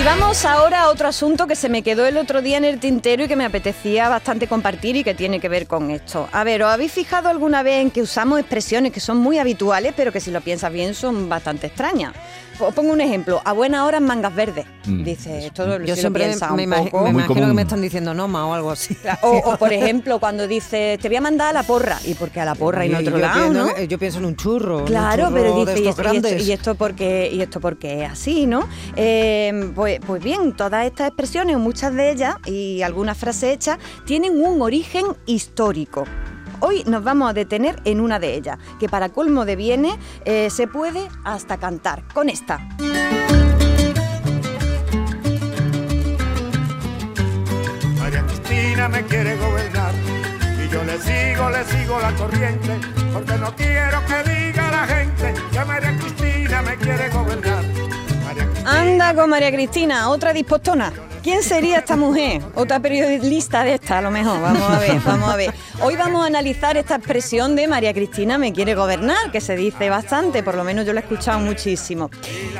Vamos 0.05 0.45
ahora 0.45 0.83
a 0.83 0.89
otro 0.91 1.09
asunto 1.09 1.47
que 1.47 1.57
se 1.57 1.69
me 1.69 1.83
quedó 1.83 2.07
el 2.07 2.17
otro 2.17 2.43
día 2.43 2.59
en 2.59 2.65
el 2.65 2.79
tintero 2.79 3.25
y 3.25 3.29
que 3.29 3.37
me 3.37 3.45
apetecía 3.45 4.09
bastante 4.09 4.47
compartir 4.47 4.97
y 4.97 5.05
que 5.05 5.15
tiene 5.15 5.41
que 5.41 5.49
ver 5.49 5.67
con 5.67 5.91
esto. 5.91 6.29
A 6.33 6.45
ver, 6.45 6.63
¿os 6.63 6.71
habéis 6.71 6.93
fijado 6.93 7.29
alguna 7.29 7.63
vez 7.63 7.81
en 7.81 7.91
que 7.91 8.03
usamos 8.03 8.39
expresiones 8.41 8.93
que 8.93 9.01
son 9.01 9.17
muy 9.19 9.39
habituales, 9.39 9.95
pero 9.97 10.13
que 10.13 10.21
si 10.21 10.31
lo 10.31 10.41
piensas 10.41 10.73
bien 10.73 10.95
son 10.95 11.29
bastante 11.29 11.69
extrañas? 11.69 12.13
Os 12.61 12.73
pongo 12.73 12.93
un 12.93 13.01
ejemplo. 13.01 13.43
A 13.45 13.53
buena 13.53 13.85
hora 13.85 13.99
en 13.99 14.05
mangas 14.05 14.33
verdes. 14.33 14.65
Mm, 14.87 15.03
Dice, 15.03 15.47
esto 15.47 15.67
lo, 15.67 15.79
Yo 15.79 15.87
si 15.87 15.89
lo 15.89 15.97
siempre 15.97 16.25
piensas 16.27 16.53
me, 16.53 16.63
un 16.65 16.71
imagi- 16.73 16.91
poco. 16.91 17.03
me 17.05 17.11
imagino 17.11 17.47
que 17.49 17.53
me 17.53 17.63
están 17.63 17.81
diciendo 17.83 18.15
Noma 18.15 18.47
o 18.47 18.55
algo 18.55 18.71
así. 18.71 18.97
O, 19.23 19.31
o, 19.39 19.57
por 19.57 19.73
ejemplo, 19.73 20.21
cuando 20.21 20.47
dice, 20.47 20.97
te 21.03 21.09
voy 21.09 21.17
a 21.17 21.21
mandar 21.21 21.49
a 21.49 21.53
la 21.53 21.63
porra. 21.65 21.99
¿Y 22.05 22.15
por 22.15 22.31
qué 22.31 22.41
a 22.41 22.45
la 22.45 22.55
porra 22.55 22.87
y 22.87 22.91
no 22.91 22.99
a 22.99 23.01
yo, 23.01 23.09
otro 23.09 23.19
yo 23.19 23.27
lado, 23.27 23.41
pienso, 23.51 23.67
no? 23.67 23.75
que- 23.75 23.89
yo 23.89 23.99
pienso 23.99 24.19
en 24.19 24.25
un 24.27 24.37
churro. 24.37 24.75
en 24.77 24.81
un 24.83 24.87
Claro, 24.87 25.25
churro 25.25 25.35
pero 25.35 25.55
de 25.55 25.61
dice, 25.73 25.81
y 25.85 25.89
esto, 25.89 26.03
y, 26.13 26.17
esto, 26.17 26.29
y 26.45 26.53
esto 26.53 26.75
porque, 26.77 27.31
y 27.33 27.41
esto 27.43 27.61
porque 27.61 28.05
es 28.05 28.11
así, 28.13 28.47
¿no? 28.47 28.69
Eh, 28.95 29.73
pues, 29.75 29.94
pues 30.01 30.23
bien, 30.23 30.53
todas 30.53 30.87
estas 30.87 31.09
expresiones, 31.09 31.59
muchas 31.59 31.95
de 31.95 32.11
ellas, 32.11 32.37
y 32.47 32.83
algunas 32.83 33.19
frases 33.19 33.55
hechas, 33.55 33.79
tienen 34.05 34.41
un 34.41 34.63
origen 34.63 35.05
histórico. 35.27 36.05
Hoy 36.61 36.83
nos 36.87 37.05
vamos 37.05 37.29
a 37.29 37.33
detener 37.33 37.81
en 37.85 38.01
una 38.01 38.19
de 38.19 38.35
ellas, 38.35 38.59
que 38.79 38.89
para 38.89 39.11
colmo 39.11 39.45
de 39.45 39.57
bienes 39.57 39.95
eh, 40.25 40.49
se 40.51 40.67
puede 40.67 41.09
hasta 41.25 41.59
cantar, 41.59 42.05
con 42.15 42.29
esta. 42.29 42.59
María 47.99 48.25
Cristina 48.27 48.89
me 48.89 49.03
quiere 49.05 49.37
gobernar 49.37 49.93
y 50.65 50.69
yo 50.73 50.85
le 50.85 50.99
sigo, 50.99 51.51
le 51.51 51.65
sigo 51.65 52.01
la 52.01 52.15
corriente 52.17 52.81
porque 53.13 53.35
no 53.37 53.55
quiero 53.57 53.99
que 54.07 54.31
diga 54.31 54.71
la 54.71 54.87
gente 54.87 55.35
que 55.53 55.65
María 55.65 55.97
Cristina 55.99 56.63
me 56.63 56.77
quiere 56.77 57.09
gobernar. 57.11 57.74
Anda 58.67 59.15
con 59.15 59.29
María 59.31 59.53
Cristina, 59.53 60.09
otra 60.11 60.33
dispostona. 60.33 60.93
¿Quién 61.23 61.43
sería 61.43 61.79
esta 61.79 61.97
mujer? 61.97 62.43
Otra 62.55 62.81
periodista 62.81 63.65
de 63.65 63.75
esta, 63.75 63.99
a 63.99 64.03
lo 64.03 64.11
mejor. 64.11 64.41
Vamos 64.41 64.63
a 64.71 64.79
ver, 64.79 65.01
vamos 65.05 65.29
a 65.31 65.37
ver. 65.37 65.55
Hoy 65.83 65.97
vamos 65.97 66.23
a 66.23 66.27
analizar 66.27 66.77
esta 66.77 66.97
expresión 66.97 67.57
de 67.57 67.67
María 67.67 67.95
Cristina 67.95 68.37
me 68.39 68.53
quiere 68.53 68.75
gobernar, 68.75 69.31
que 69.31 69.41
se 69.41 69.57
dice 69.57 69.89
bastante, 69.91 70.43
por 70.43 70.55
lo 70.55 70.65
menos 70.65 70.85
yo 70.87 70.93
la 70.93 71.01
he 71.01 71.03
escuchado 71.03 71.39
muchísimo. 71.39 72.11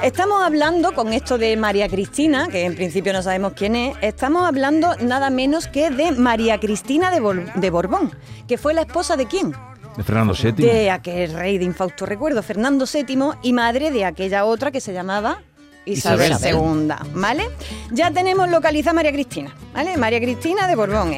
Estamos 0.03 0.43
hablando 0.43 0.95
con 0.95 1.13
esto 1.13 1.37
de 1.39 1.57
María 1.57 1.89
Cristina, 1.89 2.49
que 2.49 2.65
en 2.65 2.75
principio 2.75 3.13
no 3.13 3.23
sabemos 3.23 3.53
quién 3.55 3.77
es, 3.77 3.97
estamos 4.01 4.47
hablando 4.47 4.95
nada 5.01 5.29
menos 5.31 5.69
que 5.69 5.91
de 5.91 6.13
María 6.13 6.59
Cristina 6.59 7.11
de, 7.11 7.21
Bol- 7.21 7.53
de 7.55 7.71
Borbón, 7.71 8.15
que 8.49 8.57
fue 8.59 8.73
la 8.75 8.83
esposa 8.83 9.17
de 9.17 9.27
quién? 9.27 9.55
De 9.97 10.03
Fernando 10.03 10.35
VII. 10.35 10.53
De 10.53 10.91
aquel 10.91 11.33
rey 11.35 11.59
de 11.59 11.65
infausto 11.65 12.05
recuerdo, 12.07 12.43
Fernando 12.43 12.87
VII, 12.93 13.19
y 13.43 13.53
madre 13.53 13.91
de 13.91 14.05
aquella 14.07 14.45
otra 14.47 14.71
que 14.71 14.81
se 14.81 14.93
llamaba 14.93 15.43
Isabel, 15.87 16.33
Isabel. 16.33 16.55
II, 16.57 16.95
¿vale? 17.15 17.49
Ya 17.91 18.11
tenemos 18.11 18.49
localizada 18.49 18.93
a 18.93 18.95
María 18.95 19.13
Cristina, 19.13 19.55
¿vale? 19.75 19.97
María 19.97 20.21
Cristina 20.21 20.67
de 20.67 20.75
Borbón. 20.77 21.13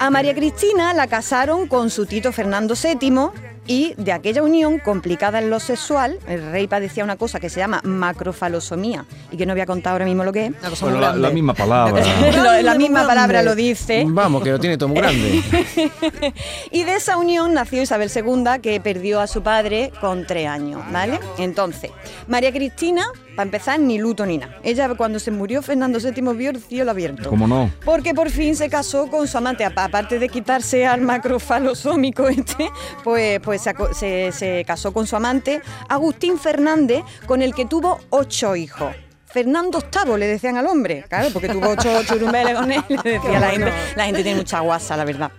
A 0.00 0.10
María 0.10 0.34
Cristina 0.34 0.94
la 0.94 1.06
casaron 1.06 1.66
con 1.68 1.90
su 1.90 2.06
tito 2.06 2.32
Fernando 2.32 2.74
VII 2.74 3.48
y 3.66 3.92
de 3.98 4.12
aquella 4.12 4.42
unión 4.42 4.78
complicada 4.78 5.40
en 5.40 5.50
lo 5.50 5.60
sexual, 5.60 6.18
el 6.26 6.50
rey 6.52 6.66
padecía 6.66 7.04
una 7.04 7.16
cosa 7.16 7.38
que 7.38 7.50
se 7.50 7.60
llama 7.60 7.82
macrofalosomía 7.84 9.04
y 9.30 9.36
que 9.36 9.44
no 9.44 9.52
voy 9.52 9.60
a 9.60 9.66
contar 9.66 9.92
ahora 9.92 10.06
mismo 10.06 10.24
lo 10.24 10.32
que 10.32 10.46
es. 10.46 10.52
Bueno, 10.80 10.98
la, 11.00 11.12
la 11.14 11.28
misma 11.28 11.52
palabra. 11.54 12.02
Lo- 12.34 12.62
la 12.62 12.74
misma 12.76 13.06
palabra 13.06 13.42
lo 13.42 13.54
dice. 13.54 14.04
Vamos, 14.06 14.42
que 14.42 14.52
lo 14.52 14.58
tiene 14.58 14.78
todo 14.78 14.88
muy 14.88 14.98
grande. 14.98 15.42
Y 16.70 16.84
de 16.84 16.94
esa 16.94 17.16
unión 17.18 17.52
nació 17.54 17.82
Isabel 17.82 18.10
II, 18.14 18.60
que 18.62 18.80
perdió 18.80 19.20
a 19.20 19.26
su 19.26 19.42
padre 19.42 19.92
con 20.00 20.26
tres 20.26 20.48
años, 20.48 20.80
¿vale? 20.90 21.18
Entonces, 21.38 21.90
María 22.26 22.52
Cristina, 22.52 23.04
para 23.38 23.46
empezar, 23.46 23.78
ni 23.78 23.98
luto 23.98 24.26
ni 24.26 24.36
nada. 24.36 24.56
Ella, 24.64 24.92
cuando 24.96 25.20
se 25.20 25.30
murió 25.30 25.62
Fernando 25.62 26.00
VII, 26.00 26.34
vio 26.34 26.50
el 26.50 26.60
cielo 26.60 26.90
abierto. 26.90 27.30
¿Cómo 27.30 27.46
no? 27.46 27.70
Porque 27.84 28.12
por 28.12 28.30
fin 28.30 28.56
se 28.56 28.68
casó 28.68 29.06
con 29.08 29.28
su 29.28 29.38
amante, 29.38 29.64
apa- 29.64 29.84
aparte 29.84 30.18
de 30.18 30.28
quitarse 30.28 30.84
al 30.84 31.02
macrofalosómico 31.02 32.28
este, 32.28 32.68
pues, 33.04 33.38
pues 33.44 33.62
se- 33.92 34.32
se 34.32 34.64
casó 34.66 34.92
con 34.92 35.06
su 35.06 35.14
amante, 35.14 35.62
Agustín 35.88 36.36
Fernández, 36.36 37.04
con 37.26 37.40
el 37.40 37.54
que 37.54 37.64
tuvo 37.64 38.00
ocho 38.10 38.56
hijos. 38.56 38.92
Fernando 39.26 39.78
VIII 39.80 40.16
le 40.18 40.26
decían 40.26 40.56
al 40.56 40.66
hombre, 40.66 41.04
claro, 41.08 41.28
porque 41.32 41.48
tuvo 41.48 41.68
ocho 41.68 42.02
churumbeles 42.02 42.56
con 42.56 42.72
él, 42.72 42.82
le 43.04 43.10
decía 43.12 43.38
la 43.38 43.50
gente, 43.50 43.72
la 43.94 44.04
gente 44.06 44.22
tiene 44.24 44.38
mucha 44.38 44.58
guasa, 44.60 44.96
la 44.96 45.04
verdad. 45.04 45.30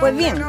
Pues 0.00 0.16
bien, 0.16 0.42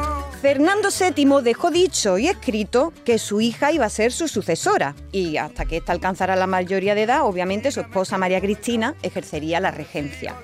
Fernando 0.44 0.90
VII 0.90 1.42
dejó 1.42 1.70
dicho 1.70 2.18
y 2.18 2.28
escrito 2.28 2.92
que 3.06 3.18
su 3.18 3.40
hija 3.40 3.72
iba 3.72 3.86
a 3.86 3.88
ser 3.88 4.12
su 4.12 4.28
sucesora 4.28 4.94
y 5.10 5.38
hasta 5.38 5.64
que 5.64 5.78
ésta 5.78 5.92
alcanzara 5.92 6.36
la 6.36 6.46
mayoría 6.46 6.94
de 6.94 7.04
edad, 7.04 7.22
obviamente 7.22 7.72
su 7.72 7.80
esposa 7.80 8.18
María 8.18 8.42
Cristina 8.42 8.94
ejercería 9.00 9.58
la 9.58 9.70
regencia. 9.70 10.34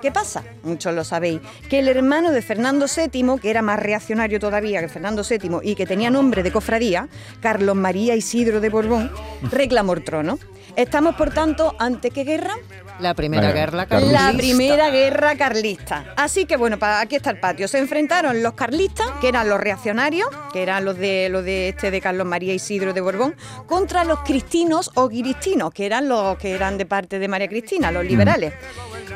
¿Qué 0.00 0.12
pasa? 0.12 0.44
Muchos 0.62 0.94
lo 0.94 1.02
sabéis, 1.02 1.40
que 1.68 1.80
el 1.80 1.88
hermano 1.88 2.30
de 2.30 2.40
Fernando 2.40 2.86
VII, 2.86 3.40
que 3.42 3.50
era 3.50 3.60
más 3.60 3.80
reaccionario 3.80 4.38
todavía 4.38 4.80
que 4.80 4.88
Fernando 4.88 5.24
VII 5.28 5.58
y 5.64 5.74
que 5.74 5.86
tenía 5.86 6.08
nombre 6.08 6.44
de 6.44 6.52
cofradía, 6.52 7.08
Carlos 7.40 7.74
María 7.74 8.14
Isidro 8.14 8.60
de 8.60 8.68
Borbón, 8.68 9.10
reclamó 9.50 9.94
el 9.94 10.04
trono. 10.04 10.38
Estamos, 10.76 11.16
por 11.16 11.30
tanto, 11.30 11.74
ante 11.78 12.10
qué 12.10 12.24
guerra? 12.24 12.54
La 13.00 13.14
primera 13.14 13.52
guerra 13.52 13.86
Carlista. 13.86 14.32
La 14.32 14.36
primera 14.36 14.90
guerra 14.90 15.36
carlista. 15.36 16.14
Así 16.16 16.46
que 16.46 16.56
bueno, 16.56 16.78
aquí 16.80 17.14
está 17.14 17.30
el 17.30 17.38
patio. 17.38 17.68
Se 17.68 17.78
enfrentaron 17.78 18.42
los 18.42 18.54
carlistas, 18.54 19.06
que 19.20 19.28
eran 19.28 19.48
los 19.48 19.60
reaccionarios, 19.60 20.28
que 20.52 20.62
eran 20.62 20.84
los 20.84 20.98
de 20.98 21.28
los 21.30 21.44
de 21.44 21.68
este 21.68 21.92
de 21.92 22.00
Carlos 22.00 22.26
María 22.26 22.54
Isidro 22.54 22.92
de 22.92 23.00
Borbón, 23.00 23.36
contra 23.66 24.04
los 24.04 24.20
cristinos 24.20 24.90
o 24.94 25.08
guiristinos, 25.08 25.72
que 25.72 25.86
eran 25.86 26.08
los 26.08 26.38
que 26.38 26.54
eran 26.54 26.76
de 26.76 26.86
parte 26.86 27.20
de 27.20 27.28
María 27.28 27.48
Cristina, 27.48 27.92
los 27.92 28.04
liberales. 28.04 28.52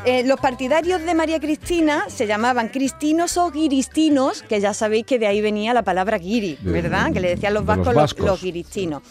Eh, 0.05 0.25
los 0.25 0.41
partidarios 0.41 1.03
de 1.03 1.15
María 1.15 1.39
Cristina 1.39 2.05
se 2.09 2.27
llamaban 2.27 2.69
cristinos 2.69 3.37
o 3.37 3.51
guiristinos, 3.51 4.43
que 4.43 4.61
ya 4.61 4.75
sabéis 4.75 5.07
que 5.07 5.19
de 5.19 5.27
ahí 5.27 5.41
venía 5.41 5.75
la 5.75 5.83
palabra 5.83 6.19
guiri, 6.19 6.59
¿verdad? 6.63 7.13
Que 7.13 7.21
le 7.21 7.31
decían 7.31 7.55
los 7.55 7.63
de 7.63 7.67
los 7.67 7.77
vascos 7.77 7.95
los, 7.95 8.03
vascos. 8.03 8.27
los 8.27 8.43
guiristinos. 8.43 9.03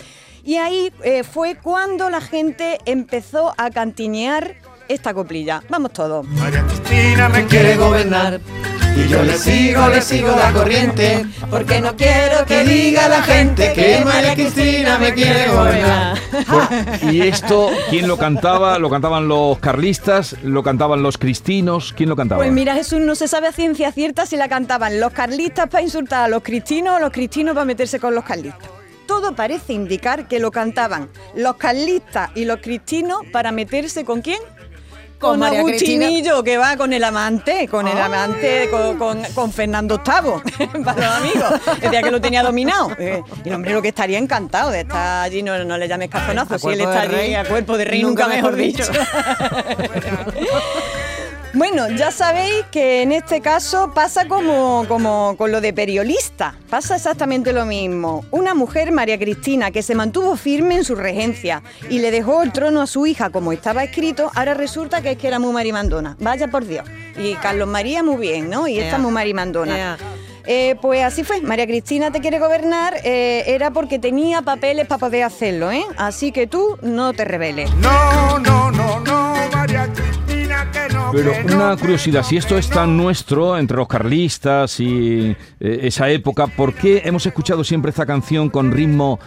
Y 0.43 0.55
ahí 0.55 0.91
eh, 1.03 1.24
fue 1.24 1.55
cuando 1.55 2.10
la 2.10 2.21
gente 2.21 2.79
empezó 2.86 3.53
a 3.57 3.69
cantinear 3.69 4.55
esta 4.88 5.13
coplilla. 5.13 5.63
Vamos 5.69 5.93
todos. 5.93 6.27
María 6.27 6.63
Cristina 6.63 7.29
me 7.29 7.45
quiere 7.45 7.77
gobernar 7.77 8.41
Y 8.98 9.07
yo 9.07 9.24
le 9.24 9.38
sigo, 9.38 9.88
le 9.88 10.01
sigo 10.01 10.36
la 10.36 10.51
corriente, 10.51 11.25
porque 11.50 11.79
no 11.79 11.95
quiero 11.95 12.45
que 12.45 12.65
diga 12.65 13.07
la 13.07 13.21
gente 13.21 13.71
que 13.74 14.03
María 14.03 14.36
Cristina 14.36 14.98
me 14.98 15.13
quiere 15.13 15.48
gobernar. 15.50 16.17
¿Y 17.03 17.21
esto 17.21 17.69
quién 17.89 18.07
lo 18.07 18.17
cantaba? 18.17 18.77
¿Lo 18.79 18.89
cantaban 18.89 19.29
los 19.29 19.60
carlistas? 19.60 20.36
¿Lo 20.43 20.62
cantaban 20.62 21.01
los 21.01 21.17
cristinos? 21.17 21.93
¿Quién 21.95 22.10
lo 22.10 22.17
cantaba? 22.17 22.41
Pues 22.41 22.51
mira, 22.51 22.75
Jesús, 22.75 23.00
no 23.00 23.15
se 23.15 23.29
sabe 23.29 23.48
a 23.48 23.53
ciencia 23.53 23.93
cierta 23.93 24.25
si 24.25 24.36
la 24.36 24.50
cantaban 24.50 25.00
los 25.00 25.13
carlistas 25.13 25.69
para 25.69 25.83
insultar 25.83 26.25
a 26.25 26.27
los 26.27 26.43
cristinos 26.43 26.98
o 26.98 27.00
los 27.00 27.12
cristinos 27.12 27.53
para 27.53 27.65
meterse 27.65 28.00
con 28.00 28.13
los 28.13 28.25
carlistas. 28.25 28.80
Todo 29.12 29.36
parece 29.36 29.74
indicar 29.74 30.30
que 30.30 30.39
lo 30.39 30.51
cantaban 30.51 31.10
los 31.36 31.58
carlistas 31.58 32.30
y 32.34 32.46
los 32.46 32.60
cristinos 32.62 33.20
para 33.34 33.51
meterse 33.51 34.06
con 34.06 34.22
quién? 34.22 34.39
Con 35.20 35.39
Con, 35.39 35.44
Agustinillo, 35.44 36.41
que 36.46 36.58
va 36.58 36.77
con 36.77 36.94
el 36.94 37.03
amante, 37.03 37.68
con 37.68 37.89
el 37.89 37.98
amante, 38.00 38.70
con, 38.72 38.98
con- 38.98 39.22
con 39.36 39.51
Fernando 39.51 40.01
VIII, 40.03 40.68
para 40.86 41.08
los 41.08 41.15
amigos. 41.18 41.51
Decía 41.82 42.01
que 42.01 42.10
lo 42.10 42.22
tenía 42.22 42.41
dominado. 42.41 42.89
Eh, 42.98 43.22
Y 43.44 43.50
el 43.50 43.56
hombre 43.56 43.74
lo 43.74 43.82
que 43.82 43.89
estaría 43.89 44.18
encantado 44.18 44.72
de 44.72 44.80
estar 44.80 45.25
allí, 45.25 45.44
no, 45.44 45.62
no 45.65 45.77
le 45.77 45.89
llames 45.89 46.10
cazonazo, 46.10 46.58
si 46.58 46.70
él 46.70 46.80
está 46.80 47.01
allí 47.01 47.13
rey. 47.13 47.36
a 47.36 47.44
cuerpo 47.44 47.77
de 47.77 47.84
rey, 47.86 48.01
nunca, 48.01 48.27
mejor 48.30 48.56
dicho. 48.56 48.84
Bueno, 51.53 51.89
ya 51.89 52.12
sabéis 52.12 52.65
que 52.72 53.01
en 53.01 53.12
este 53.12 53.41
caso 53.41 53.91
pasa 53.93 54.25
como, 54.25 54.86
como 54.88 55.36
con 55.38 55.51
lo 55.51 55.60
de 55.60 55.74
periolista. 55.74 56.55
Pasa 56.70 56.96
exactamente 56.96 57.51
lo 57.51 57.65
mismo. 57.65 58.24
Una 58.31 58.53
mujer, 58.53 58.93
María 58.93 59.20
Cristina, 59.20 59.70
que 59.70 59.84
se 59.84 59.93
mantuvo 59.93 60.38
firme 60.38 60.75
en 60.75 60.86
su 60.86 60.96
regencia 60.96 61.62
y 61.89 62.00
le 62.00 62.10
dejó 62.10 62.41
el 62.43 62.53
trono 62.53 62.81
a 62.81 62.88
su 62.88 63.05
hija 63.05 63.31
como 63.31 63.51
estaba 63.51 63.84
escrito, 63.84 64.31
ahora 64.34 64.53
resulta 64.53 65.01
que 65.01 65.12
es 65.12 65.17
que 65.17 65.27
era 65.27 65.39
muy 65.39 65.51
marimandona. 65.51 66.15
Vaya 66.20 66.48
por 66.48 66.65
Dios. 66.65 66.86
Y 67.17 67.34
Carlos 67.36 67.67
María 67.67 68.01
muy 68.01 68.15
bien, 68.15 68.50
¿no? 68.50 68.70
Y 68.70 68.79
esta 68.79 68.98
muy 68.98 69.12
marimandona. 69.12 69.98
Eh, 70.46 70.75
pues 70.81 71.03
así 71.03 71.24
fue, 71.24 71.41
María 71.41 71.67
Cristina 71.67 72.12
te 72.12 72.20
quiere 72.20 72.39
gobernar, 72.39 72.96
eh, 73.03 73.43
era 73.46 73.72
porque 73.72 74.00
tenía 74.00 74.41
papeles 74.41 74.88
para 74.88 75.00
poder 75.00 75.24
hacerlo, 75.24 75.72
¿eh? 75.72 75.84
Así 75.98 76.31
que 76.31 76.48
tú 76.48 76.77
no 76.81 77.13
te 77.13 77.25
rebeles. 77.25 77.70
No, 77.75 78.39
no, 78.39 78.72
no, 78.72 79.00
no, 79.01 79.36
María 79.53 79.86
Cristina. 79.93 80.20
Pero 81.13 81.33
una 81.53 81.75
curiosidad, 81.75 82.23
si 82.23 82.37
esto 82.37 82.57
es 82.57 82.69
tan 82.69 82.95
nuestro 82.95 83.57
entre 83.57 83.75
los 83.77 83.87
carlistas 83.87 84.79
y 84.79 85.35
eh, 85.59 85.79
esa 85.83 86.09
época, 86.09 86.47
¿por 86.47 86.73
qué 86.73 87.01
hemos 87.05 87.25
escuchado 87.25 87.63
siempre 87.63 87.89
esta 87.89 88.05
canción 88.05 88.49
con 88.49 88.71
ritmo 88.71 89.19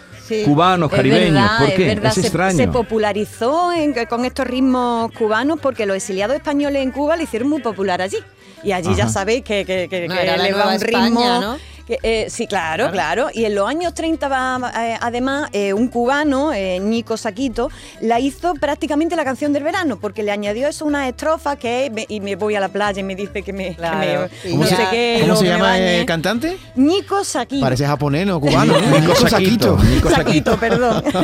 cubano, 0.47 0.87
Es 0.87 0.93
caribeño? 0.93 1.35
verdad, 1.35 1.59
¿Por 1.59 1.69
es 1.69 1.75
qué? 1.75 1.87
verdad, 1.87 2.07
Es 2.09 2.15
se- 2.15 2.21
extraño. 2.23 2.57
Se, 2.57 2.69
popularizó 2.69 3.73
en- 3.73 3.95
con 4.07 4.25
estos 4.25 4.47
ritmos 4.47 5.11
cubanos 5.13 5.59
porque 5.61 5.85
los 5.85 5.97
exiliados 5.97 6.37
españoles 6.37 6.83
en 6.83 6.91
Cuba 6.91 7.17
le 7.17 7.25
hicieron 7.25 7.49
muy 7.51 7.61
popular 7.61 8.01
allí. 8.01 8.17
Y 8.63 8.73
allí 8.73 8.95
ya 8.95 9.09
sabéis 9.09 9.45
que, 9.45 9.67
que, 9.67 9.89
que- 9.91 10.09
No, 10.09 10.15
que 10.15 10.23
era 10.23 10.37
la 10.39 10.45
le 10.45 10.53
va 10.55 10.69
un 10.69 10.73
España, 10.75 11.05
ritmo. 11.07 11.41
¿no? 11.41 11.57
Que, 11.87 11.99
eh, 12.03 12.27
sí, 12.31 12.47
claro, 12.47 12.91
claro, 12.91 13.29
Y 13.33 13.45
en 13.45 13.55
los 13.55 13.69
años 13.69 13.93
30, 13.95 14.29
va, 14.29 14.73
eh, 14.87 14.97
además, 15.01 15.49
eh, 15.53 15.73
un 15.75 15.89
cubano, 15.89 16.53
eh, 16.53 16.81
Nico 16.81 17.17
Saquito, 17.17 17.71
la 18.01 18.21
hizo 18.21 18.55
prácticamente 18.55 19.17
la 19.17 19.25
canción 19.25 19.53
del 19.53 19.63
verano, 19.65 19.99
porque 20.01 20.23
le 20.23 20.31
añadió 20.33 20.67
eso 20.69 20.85
una 20.87 21.09
estrofa 21.09 21.57
que 21.57 21.87
es, 21.87 21.93
me- 21.93 22.07
y 22.09 22.21
me 22.21 22.37
voy 22.37 22.55
a 22.55 22.61
la 22.61 22.69
playa 22.69 23.01
y 23.01 23.03
me 23.03 23.15
dice 23.15 23.43
que 23.43 23.53
me. 23.53 23.77
que 23.77 24.29
¿Cómo 24.51 24.63
no 24.63 24.69
se, 24.69 24.77
sé 24.77 24.83
qué, 24.91 25.19
cómo 25.23 25.37
se 25.37 25.47
llama 25.47 25.79
el 25.79 26.07
cantante? 26.07 26.57
Nico 26.77 27.23
Saquito. 27.25 27.61
Parece 27.65 27.87
japonés, 27.87 28.27
no 28.27 28.41
cubano, 28.41 28.81
¿no? 28.81 28.99
Nico 29.01 29.15
Saquito, 29.17 29.77
Nico 29.79 30.11
Saquito, 30.11 30.57
perdón. 30.59 31.03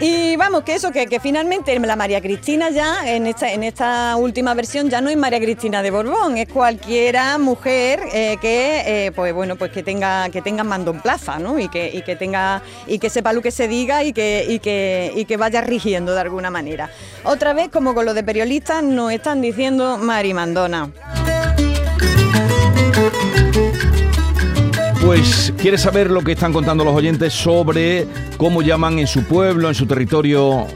y 0.00 0.36
vamos, 0.36 0.64
que 0.64 0.74
eso, 0.74 0.90
que, 0.90 1.06
que 1.06 1.20
finalmente 1.20 1.78
la 1.78 1.96
María 1.96 2.20
Cristina 2.20 2.70
ya, 2.70 3.08
en 3.10 3.26
esta, 3.26 3.52
en 3.52 3.62
esta 3.62 4.16
última 4.16 4.54
versión, 4.54 4.90
ya 4.90 5.00
no 5.00 5.08
es 5.08 5.16
María 5.16 5.40
Cristina 5.40 5.82
de 5.82 5.90
Borbón, 5.90 6.36
es 6.36 6.48
cualquiera 6.48 7.38
mujer 7.38 8.00
eh, 8.12 8.36
que, 8.40 9.06
eh, 9.06 9.12
pues 9.12 9.32
bueno, 9.32 9.56
pues 9.56 9.70
que 9.70 9.82
tenga, 9.82 10.28
que 10.30 10.42
tenga 10.42 10.64
mando 10.64 10.90
en 10.90 11.00
plaza, 11.00 11.38
¿no? 11.38 11.58
Y 11.58 11.68
que, 11.68 11.90
y 11.94 12.02
que 12.02 12.16
tenga, 12.16 12.62
y 12.86 12.98
que 12.98 13.10
sepa 13.10 13.32
lo 13.32 13.42
que 13.42 13.50
se 13.50 13.68
diga 13.68 14.02
y 14.02 14.12
que, 14.12 14.44
y 14.48 14.58
que, 14.58 15.12
y 15.14 15.24
que 15.24 15.36
vaya 15.36 15.60
rigiendo 15.60 16.14
de 16.14 16.20
alguna 16.20 16.50
manera. 16.50 16.90
Otra 17.22 17.52
vez, 17.52 17.68
como 17.68 17.94
con 17.94 18.04
lo 18.04 18.14
de 18.14 18.22
periodistas, 18.22 18.82
nos 18.82 19.12
están 19.12 19.40
diciendo 19.40 19.98
Marimandona. 19.98 20.90
Pues, 25.04 25.52
¿quieres 25.60 25.82
saber 25.82 26.10
lo 26.10 26.22
que 26.22 26.32
están 26.32 26.52
contando 26.52 26.84
los 26.84 26.94
oyentes 26.94 27.32
sobre 27.32 28.06
cómo 28.36 28.62
llaman 28.62 28.98
en 28.98 29.06
su 29.06 29.22
pueblo, 29.24 29.68
en 29.68 29.74
su 29.74 29.86
territorio, 29.86 30.66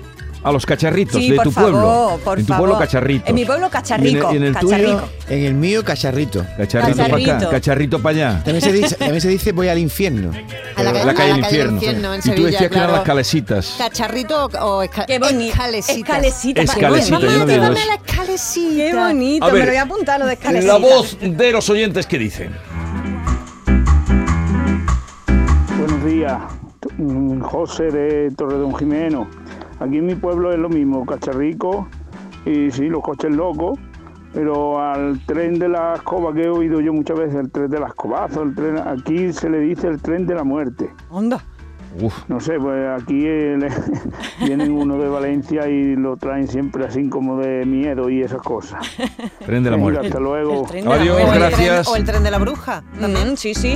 a 0.45 0.53
los 0.53 0.67
cacharritos 0.67 1.17
Sí, 1.21 1.31
de 1.31 1.37
por 1.37 1.45
tu 1.45 1.51
favor, 1.51 1.71
pueblo? 1.73 2.21
por 2.25 2.39
en 2.39 2.45
tu 2.47 2.53
favor. 2.53 2.69
pueblo, 2.69 2.79
cacharritos. 2.85 3.29
En 3.29 3.35
mi 3.35 3.45
pueblo, 3.47 3.71
cacharrico, 3.71 4.33
Y 4.33 4.37
en 4.37 4.43
el, 4.43 4.49
y 4.49 4.49
en 4.49 4.49
el 4.49 4.53
cacharrico. 4.55 4.91
tuyo, 5.01 5.09
En 5.31 5.45
el 5.45 5.55
mío, 5.55 5.83
cacharrito. 5.85 6.45
cacharrito 6.59 6.97
para 6.97 7.07
acá, 7.07 7.17
Cacharrito. 7.25 7.51
cacharrito 7.51 8.03
para 8.03 8.17
allá. 8.17 8.45
También 8.45 8.61
se 8.63 8.73
dice, 8.73 8.95
también 8.97 9.21
se 9.23 9.29
dice 9.29 9.53
voy 9.53 9.69
al 9.69 9.79
infierno. 9.79 10.31
A 10.77 10.83
la, 10.83 10.93
la, 10.93 11.01
ca- 11.05 11.15
calle 11.15 11.31
a 11.33 11.35
del 11.35 11.41
la 11.41 11.47
calle 11.49 11.59
del 11.59 11.71
infierno. 11.73 11.75
infierno, 11.75 12.15
en 12.15 12.21
y 12.21 12.35
tú 12.35 12.45
decías 12.45 12.71
que 12.71 12.77
eran 12.79 12.93
las 12.93 13.03
calesitas. 13.03 13.75
¿Cacharrito 13.79 14.45
o 14.61 14.83
esca 14.83 15.07
Qué. 15.07 15.15
Escalesita, 15.17 16.63
Qué 16.63 16.67
yo 16.67 17.19
no 17.19 17.29
bonito. 17.31 17.47
digo 17.47 17.63
Dame 17.65 17.79
eso. 17.81 17.89
la 17.89 17.95
escalecita. 17.95 18.85
Qué 18.85 18.95
bonito. 18.95 19.45
A 19.47 19.51
ver, 19.51 19.55
me 19.55 19.65
lo 19.65 19.71
voy 19.73 19.77
a 19.79 19.83
apuntar 19.83 20.21
lo 20.21 20.27
de 20.27 20.35
escalesita. 20.35 20.73
La 20.75 20.79
voz 20.79 21.17
de 21.21 21.53
los 21.53 21.69
oyentes 21.71 22.07
que 22.07 22.19
dicen. 22.19 22.53
Buenos 26.01 26.13
días, 26.15 26.41
José 27.43 27.85
de 27.91 28.31
Torredón 28.37 28.73
Jimeno. 28.77 29.27
Aquí 29.81 29.99
en 29.99 30.07
mi 30.07 30.15
pueblo 30.15 30.53
es 30.53 30.59
lo 30.59 30.69
mismo, 30.69 31.05
cacharrico 31.05 31.89
y 32.47 32.71
sí, 32.71 32.89
los 32.89 33.03
coches 33.03 33.33
locos, 33.35 33.81
pero 34.33 34.81
al 34.81 35.19
tren 35.27 35.59
de 35.59 35.69
la 35.69 35.95
escoba 35.95 36.33
que 36.33 36.43
he 36.43 36.49
oído 36.49 36.81
yo 36.81 36.93
muchas 36.93 37.19
veces, 37.19 37.35
el 37.37 37.51
tren 37.51 37.69
de 37.71 37.81
la 37.81 37.89
escobazo, 37.89 38.43
el 38.43 38.55
tren, 38.55 38.79
aquí 38.79 39.33
se 39.33 39.51
le 39.51 39.59
dice 39.59 39.89
el 39.89 40.01
tren 40.01 40.25
de 40.27 40.37
la 40.37 40.45
muerte. 40.45 40.89
Onda. 41.11 41.43
Uf. 42.01 42.15
No 42.29 42.39
sé, 42.39 42.61
pues 42.61 43.03
aquí 43.03 43.21
le- 43.23 43.69
vienen 44.45 44.71
uno 44.71 44.99
de 44.99 45.09
Valencia 45.09 45.67
y 45.69 45.97
lo 45.97 46.17
traen 46.17 46.47
siempre 46.47 46.85
así 46.87 47.09
como 47.09 47.39
de 47.39 47.65
miedo 47.67 48.09
y 48.09 48.23
esas 48.23 48.41
cosas. 48.43 48.87
Tren 49.45 49.65
de 49.65 49.71
la 49.73 49.77
muerte. 49.77 50.07
hasta 50.07 50.21
luego. 50.21 50.63
El 50.63 50.69
tren 50.69 50.85
de 50.85 50.91
la 50.91 50.95
Adiós, 50.95 51.17
muerte. 51.21 51.31
O 51.31 51.35
el 51.35 51.41
tren- 51.43 51.49
gracias. 51.57 51.89
o 51.89 51.97
el 51.97 52.05
tren 52.05 52.23
de 52.23 52.31
la 52.31 52.39
bruja. 52.39 52.83
Mm, 53.01 53.35
sí, 53.37 53.53
sí. 53.55 53.75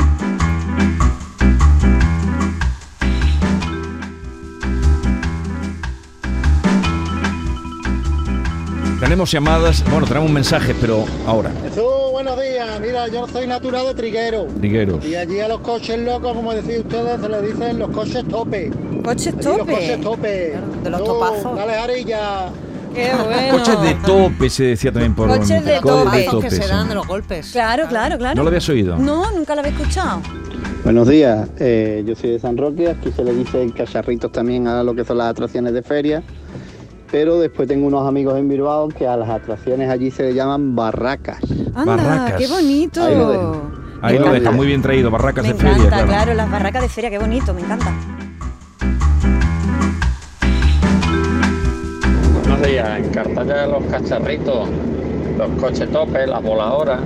Tenemos 9.13 9.31
llamadas, 9.31 9.85
bueno, 9.91 10.07
tenemos 10.07 10.31
mensajes, 10.31 10.75
pero 10.81 11.05
ahora, 11.27 11.51
Jesús, 11.65 11.85
buenos 12.13 12.41
días. 12.41 12.81
Mira, 12.81 13.09
yo 13.09 13.29
soy 13.29 13.47
natural 13.47 13.89
de 13.89 13.93
Triguero. 13.95 14.47
Trigueros. 14.59 15.05
Y 15.05 15.15
allí 15.17 15.39
a 15.39 15.49
los 15.49 15.61
coches 15.61 15.99
locos, 15.99 16.35
como 16.35 16.55
decís 16.55 16.79
ustedes, 16.79 17.21
se 17.21 17.29
les 17.29 17.43
dicen 17.43 17.79
los 17.79 17.91
coches 17.91 18.27
tope. 18.27 18.71
Coches 19.05 19.35
Allí 19.35 19.45
Los 19.45 19.59
tope. 19.59 19.73
coches 19.75 20.01
tope. 20.01 20.59
de 20.83 20.91
los 20.91 21.01
Tú, 21.01 21.05
topazos. 21.05 21.57
Dale, 21.57 21.73
Jarilla. 21.75 22.49
Qué 22.95 23.11
bueno. 23.23 23.59
Coches 23.59 23.83
de 23.83 23.95
tope 23.97 24.49
se 24.49 24.65
decía 24.65 24.91
también 24.91 25.15
por 25.15 25.29
Coches 25.29 25.63
de 25.63 25.79
coches 25.83 26.31
tope. 26.31 26.49
Que 26.49 26.51
se 26.51 26.69
dan 26.69 26.89
de 26.89 26.95
los 26.95 27.07
golpes. 27.07 27.53
Claro, 27.53 27.89
claro, 27.89 28.17
claro. 28.17 28.35
¿No 28.35 28.43
lo 28.45 28.49
habías 28.49 28.67
oído? 28.71 28.97
No, 28.97 29.31
nunca 29.33 29.55
lo 29.55 29.61
había 29.61 29.73
escuchado. 29.73 30.23
Buenos 30.85 31.07
días, 31.07 31.49
eh, 31.61 32.03
yo 32.05 32.17
soy 32.17 32.31
de 32.31 32.39
San 32.41 32.57
Roque, 32.57 32.89
aquí 32.91 33.13
se 33.13 33.23
le 33.23 33.33
dice 33.33 33.71
cacharritos 33.77 34.33
también 34.33 34.67
a 34.67 34.83
lo 34.83 34.95
que 34.97 35.05
son 35.05 35.19
las 35.19 35.29
atracciones 35.29 35.75
de 35.75 35.83
feria, 35.83 36.25
pero 37.13 37.39
después 37.39 37.69
tengo 37.69 37.87
unos 37.87 38.09
amigos 38.09 38.39
en 38.39 38.49
Bilbao 38.49 38.89
que 38.89 39.07
a 39.07 39.19
las 39.19 39.29
atracciones 39.29 39.91
allí 39.91 40.11
se 40.11 40.23
le 40.25 40.35
llaman 40.35 40.75
barracas. 40.75 41.39
Anda, 41.75 41.97
Barracas. 41.97 42.35
qué 42.39 42.49
bonito. 42.49 43.05
Ahí 43.05 43.15
lo 43.15 43.31
dejo. 43.31 43.63
Ahí 44.01 44.19
lo 44.19 44.33
deja, 44.33 44.51
muy 44.51 44.67
bien 44.67 44.81
traído, 44.81 45.11
barracas 45.11 45.45
Me 45.45 45.53
de 45.53 45.59
feria, 45.59 45.73
encanta, 45.77 45.91
claro. 45.91 46.09
claro, 46.09 46.35
las 46.35 46.51
barracas 46.51 46.83
de 46.83 46.89
feria, 46.89 47.11
qué 47.11 47.19
bonito, 47.19 47.53
me 47.55 47.61
encanta. 47.61 47.93
Buenos 52.33 52.63
días, 52.67 52.99
en 52.99 53.11
Cartaya 53.11 53.67
los 53.67 53.85
cacharritos, 53.85 54.69
los 55.39 55.51
coches 55.61 55.93
tope, 55.93 56.27
las 56.27 56.43
voladoras. 56.43 57.01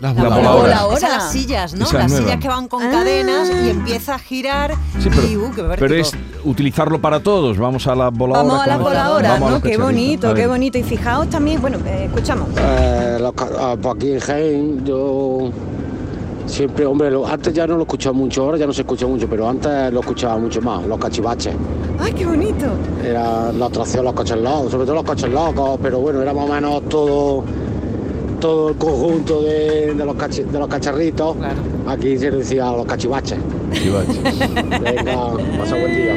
Las 0.00 0.16
La 0.16 0.22
voladoras. 0.22 0.52
voladora. 0.56 0.78
Ahora. 0.78 0.96
Esas 0.96 1.10
las 1.10 1.30
sillas, 1.32 1.74
¿no? 1.74 1.80
Las 1.92 1.92
nueva. 1.92 2.08
sillas 2.08 2.36
que 2.40 2.48
van 2.48 2.68
con 2.68 2.82
Ah. 2.82 2.90
cadenas 2.90 3.50
y 3.64 3.68
empieza 3.70 4.14
a 4.14 4.18
girar 4.18 4.74
Sí, 4.98 5.08
y 5.08 5.10
pero, 5.10 5.46
uh, 5.46 5.50
qué 5.54 5.62
pero 5.78 5.94
es 5.94 6.12
utilizarlo 6.44 7.00
para 7.00 7.20
todos. 7.20 7.58
Vamos 7.58 7.86
a 7.86 7.94
la 7.94 8.08
voladora. 8.08 8.42
Vamos 8.48 8.62
a 8.64 8.66
las 8.66 8.80
voladoras, 8.80 9.40
¿no? 9.40 9.60
Qué 9.60 9.76
bonito, 9.76 10.32
qué 10.34 10.46
bonito. 10.46 10.78
Y 10.78 10.82
fijaos 10.84 11.28
también, 11.28 11.60
bueno, 11.60 11.78
eh, 11.86 12.04
escuchamos. 12.06 12.48
Eh, 12.56 13.18
los 13.20 13.32
ah, 13.58 13.76
pues 13.80 13.94
aquí 13.94 14.12
en 14.12 14.20
Jaén, 14.20 14.84
yo 14.86 15.50
siempre, 16.46 16.86
hombre, 16.86 17.10
lo- 17.10 17.26
antes 17.26 17.52
ya 17.52 17.66
no 17.66 17.76
lo 17.76 17.82
escuchaba 17.82 18.14
mucho, 18.14 18.42
ahora 18.44 18.56
ya 18.58 18.66
no 18.66 18.72
se 18.72 18.80
escucha 18.80 19.06
mucho, 19.06 19.28
pero 19.28 19.48
antes 19.48 19.92
lo 19.92 20.00
escuchaba 20.00 20.38
mucho 20.38 20.62
más, 20.62 20.82
los 20.86 20.98
cachivaches. 20.98 21.54
¡Ay, 22.00 22.12
qué 22.14 22.24
bonito! 22.24 22.66
Era 23.04 23.52
la 23.52 23.66
atracción 23.66 24.04
los 24.06 24.14
coches 24.14 24.38
locos, 24.38 24.70
sobre 24.72 24.86
todo 24.86 24.94
los 24.96 25.04
coches 25.04 25.30
locos, 25.30 25.78
pero 25.82 25.98
bueno, 26.00 26.22
era 26.22 26.32
más 26.32 26.48
o 26.48 26.52
menos 26.52 26.82
todo 26.88 27.44
todo 28.40 28.70
el 28.70 28.76
conjunto 28.76 29.42
de, 29.42 29.94
de 29.94 30.04
los, 30.04 30.16
cachi- 30.16 30.44
de 30.44 30.58
los 30.58 30.68
cacharritos. 30.68 31.36
Aquí 31.86 32.16
se 32.18 32.30
decía 32.30 32.70
los 32.72 32.86
cachivaches. 32.86 33.38
Venga, 34.80 35.32
pasa 35.58 35.76
buen 35.76 35.94
día. 35.96 36.14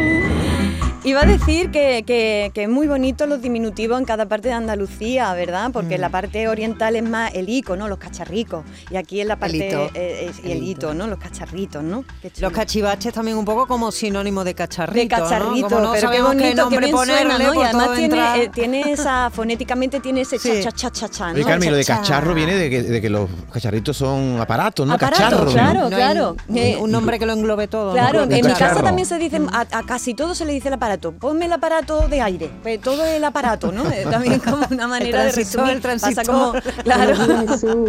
Iba 1.06 1.22
a 1.22 1.26
decir 1.26 1.70
que, 1.72 2.04
que- 2.08 2.52
que 2.54 2.64
es 2.64 2.70
muy 2.70 2.88
bonito 2.88 3.26
los 3.28 3.42
diminutivos 3.42 4.00
en 4.00 4.06
cada 4.06 4.26
parte 4.28 4.48
de 4.48 4.54
Andalucía, 4.54 5.34
¿verdad? 5.34 5.70
Porque 5.74 5.96
en 5.96 6.02
la 6.02 6.10
parte 6.10 6.48
oriental 6.48 6.96
es 6.96 7.04
más 7.04 7.34
el 7.34 7.50
ico, 7.50 7.76
¿no? 7.76 7.88
Los 7.90 7.98
cacharricos. 7.98 8.64
Y 8.90 8.96
aquí 8.96 9.20
en 9.20 9.28
la 9.28 9.36
parte... 9.38 9.68
hito. 9.68 9.90
eh, 9.96 10.30
es- 10.30 10.46
y 10.46 10.52
el 10.54 10.64
hito, 10.64 10.94
¿no? 10.94 11.08
Los 11.08 11.20
cacharritos, 11.20 11.84
¿no? 11.84 12.06
Qué. 12.22 12.32
Los 12.40 12.54
cachivaches 12.54 13.14
también 13.14 13.36
un 13.38 13.44
poco 13.44 13.68
como 13.68 13.92
sinónimo 13.92 14.44
de 14.46 14.54
cacharrito. 14.56 14.98
de 15.00 15.08
cacharrito, 15.10 15.70
¿no? 15.70 15.76
Como 15.78 15.92
pero 15.92 16.10
qué 16.10 16.16
qué 16.18 16.22
bonito, 16.24 16.70
qué 16.70 16.78
bien 16.80 16.96
suena, 16.98 17.38
¿no? 17.38 17.54
Y 17.54 17.64
además 17.64 17.90
tiene, 17.96 18.44
eh, 18.44 18.50
tiene 18.54 18.92
esa, 18.92 19.30
fonéticamente 19.34 20.00
tiene 20.00 20.22
ese 20.22 20.40
cha 20.40 20.62
cha 20.62 20.72
cha 20.72 20.90
cha 20.92 21.10
cha, 21.10 21.28
¿no? 21.28 21.34
Oye, 21.34 21.44
Carmen, 21.44 21.70
lo 21.72 21.76
de 21.78 21.84
Cha, 21.84 21.96
cha. 21.96 22.02
cacharro 22.02 22.34
viene 22.34 22.56
de 22.56 22.70
que, 22.70 22.82
de 22.84 23.02
que 23.02 23.10
los 23.10 23.30
cacharritos 23.52 23.98
son 23.98 24.40
aparatos, 24.40 24.88
¿no? 24.88 24.94
Aparatos, 24.94 25.20
Cacharros. 25.22 25.54
claro, 25.54 25.90
claro. 25.90 26.36
un- 26.48 26.58
Eh, 26.58 26.78
un 26.80 26.92
nombre 26.92 27.20
que 27.20 27.26
lo 27.26 27.34
englobe 27.34 27.68
todo. 27.68 27.92
Claro, 27.92 28.24
en 28.24 28.30
mi 28.30 28.42
casa 28.42 28.82
también 28.82 29.06
se 29.06 29.18
dice, 29.18 29.42
a, 29.52 29.66
a 29.80 29.84
casi 29.84 30.14
todo 30.14 30.34
se 30.34 30.46
le 30.46 30.54
dice 30.54 30.70
el 30.70 30.76
aparato. 30.76 30.93
Ponme 30.98 31.46
el 31.46 31.54
aparato 31.54 32.08
de 32.08 32.22
aire, 32.22 32.50
pues 32.62 32.80
todo 32.80 33.06
el 33.06 33.24
aparato, 33.24 33.72
¿no? 33.72 33.90
Eh, 33.90 34.06
También 34.10 34.40
como 34.40 34.66
una 34.70 34.88
manera 34.96 35.24
de 35.26 35.32
resumir. 35.32 35.72
el 35.72 35.82
Pasa 35.82 35.98
transistor. 35.98 36.26
como, 36.26 36.54
claro. 36.84 37.16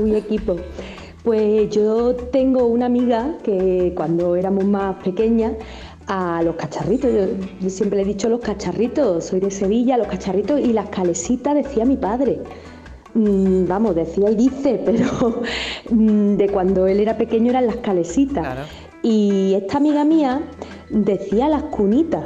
Y 0.06 0.14
equipo. 0.16 0.56
Pues 1.22 1.70
yo 1.70 2.14
tengo 2.14 2.66
una 2.66 2.86
amiga 2.86 3.36
que 3.42 3.92
cuando 3.96 4.36
éramos 4.36 4.64
más 4.64 4.96
pequeñas, 5.02 5.54
a 6.06 6.42
los 6.42 6.56
cacharritos, 6.56 7.10
yo, 7.12 7.26
yo 7.60 7.70
siempre 7.70 7.96
le 7.96 8.02
he 8.02 8.06
dicho 8.06 8.28
los 8.28 8.40
cacharritos, 8.40 9.24
soy 9.24 9.40
de 9.40 9.50
Sevilla, 9.50 9.96
los 9.96 10.06
cacharritos 10.06 10.60
y 10.60 10.72
las 10.72 10.88
calesitas, 10.90 11.54
decía 11.54 11.84
mi 11.84 11.96
padre. 11.96 12.40
Mm, 13.14 13.66
vamos, 13.66 13.94
decía 13.94 14.30
y 14.30 14.34
dice, 14.34 14.82
pero 14.84 15.42
mm, 15.90 16.36
de 16.36 16.48
cuando 16.50 16.86
él 16.86 17.00
era 17.00 17.16
pequeño 17.16 17.50
eran 17.50 17.66
las 17.66 17.76
calesitas. 17.76 18.68
Y 19.02 19.54
esta 19.54 19.76
amiga 19.78 20.04
mía 20.04 20.42
decía 20.90 21.48
las 21.48 21.64
cunitas. 21.64 22.24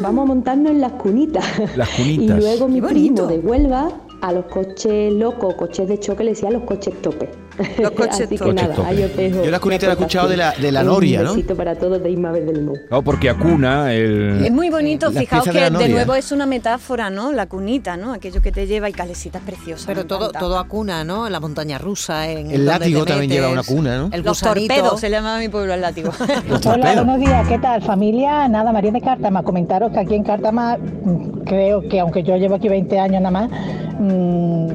Vamos 0.00 0.22
a 0.24 0.26
montarnos 0.26 0.72
en 0.72 0.80
las 0.80 0.92
cunitas. 0.92 1.44
Las 1.76 1.88
Y 1.98 2.02
cunitas. 2.16 2.38
luego 2.38 2.68
mi 2.68 2.80
primo 2.80 3.26
de 3.26 3.38
Huelva 3.38 3.90
a 4.20 4.32
los 4.32 4.46
coches 4.46 5.12
locos, 5.12 5.54
coches 5.54 5.88
de 5.88 5.98
choque, 6.00 6.24
le 6.24 6.30
decía 6.30 6.50
los 6.50 6.62
coches 6.64 6.94
tope. 7.02 7.28
Los 7.78 7.90
coches 7.92 8.20
Así 8.20 8.28
que 8.28 8.38
tope. 8.38 8.54
nada, 8.54 8.68
Coches 8.68 8.76
tope. 8.76 8.88
ahí 8.88 9.02
os 9.04 9.16
dejo 9.16 9.44
Yo 9.44 9.50
las 9.50 9.60
cunitas 9.60 9.82
mi 9.82 9.88
las 9.88 9.96
he 9.96 10.00
escuchado 10.00 10.28
de 10.28 10.36
la- 10.36 10.52
de 10.52 10.72
la 10.72 10.82
noria, 10.84 11.22
¿no? 11.22 11.30
Un 11.30 11.36
besito 11.36 11.56
para 11.56 11.74
todos 11.74 12.02
de 12.02 12.10
del 12.46 12.62
Mundo. 12.62 12.80
Claro, 12.88 13.02
porque 13.02 13.28
acuna 13.30 13.92
el... 13.92 14.44
Es 14.44 14.52
muy 14.52 14.70
bonito, 14.70 15.06
Las 15.10 15.18
fijaos 15.18 15.44
piezas 15.44 15.52
que 15.54 15.58
de 15.58 15.64
de, 15.64 15.70
la 15.70 15.78
noria. 15.78 15.94
nuevo 15.94 16.14
es 16.14 16.32
una 16.32 16.46
metáfora, 16.46 17.10
¿no? 17.10 17.32
La 17.32 17.46
cunita, 17.46 17.96
¿no? 17.96 18.12
Aquello 18.12 18.40
que 18.40 18.52
te 18.52 18.66
lleva 18.66 18.88
y 18.88 18.92
calesitas 18.92 19.42
preciosas. 19.42 19.86
Pero 19.86 20.00
me 20.02 20.06
todo, 20.08 20.18
encanta. 20.28 20.38
todo 20.38 20.58
a 20.58 20.68
cuna, 20.68 21.04
¿no? 21.04 21.26
En 21.26 21.32
la 21.32 21.40
montaña 21.40 21.78
rusa, 21.78 22.28
en 22.28 22.50
El 22.50 22.64
donde 22.64 22.64
látigo 22.64 23.04
te 23.04 23.10
también 23.12 23.30
lleva 23.30 23.48
una 23.48 23.62
cuna, 23.62 23.98
¿no? 23.98 24.04
El 24.12 24.22
Los 24.22 24.40
gusanito. 24.40 24.74
torpedos, 24.74 25.00
se 25.00 25.10
llamaba 25.10 25.38
mi 25.38 25.48
pueblo 25.48 25.74
el 25.74 25.80
látigo. 25.80 26.10
Los 26.48 26.60
torpedos. 26.60 27.18
días, 27.18 27.48
¿qué 27.48 27.58
tal 27.58 27.82
familia? 27.82 28.48
Nada, 28.48 28.72
María 28.72 28.92
de 28.92 29.00
Cártama, 29.00 29.42
comentaros 29.42 29.90
que 29.92 29.98
aquí 30.00 30.14
en 30.14 30.22
Cártama 30.24 30.76
mm, 30.78 31.40
creo 31.44 31.88
que 31.88 32.00
aunque 32.00 32.22
yo 32.22 32.36
llevo 32.36 32.54
aquí 32.56 32.68
20 32.68 32.98
años 32.98 33.20
nada 33.22 33.30
más, 33.30 33.50
mm, 33.98 34.68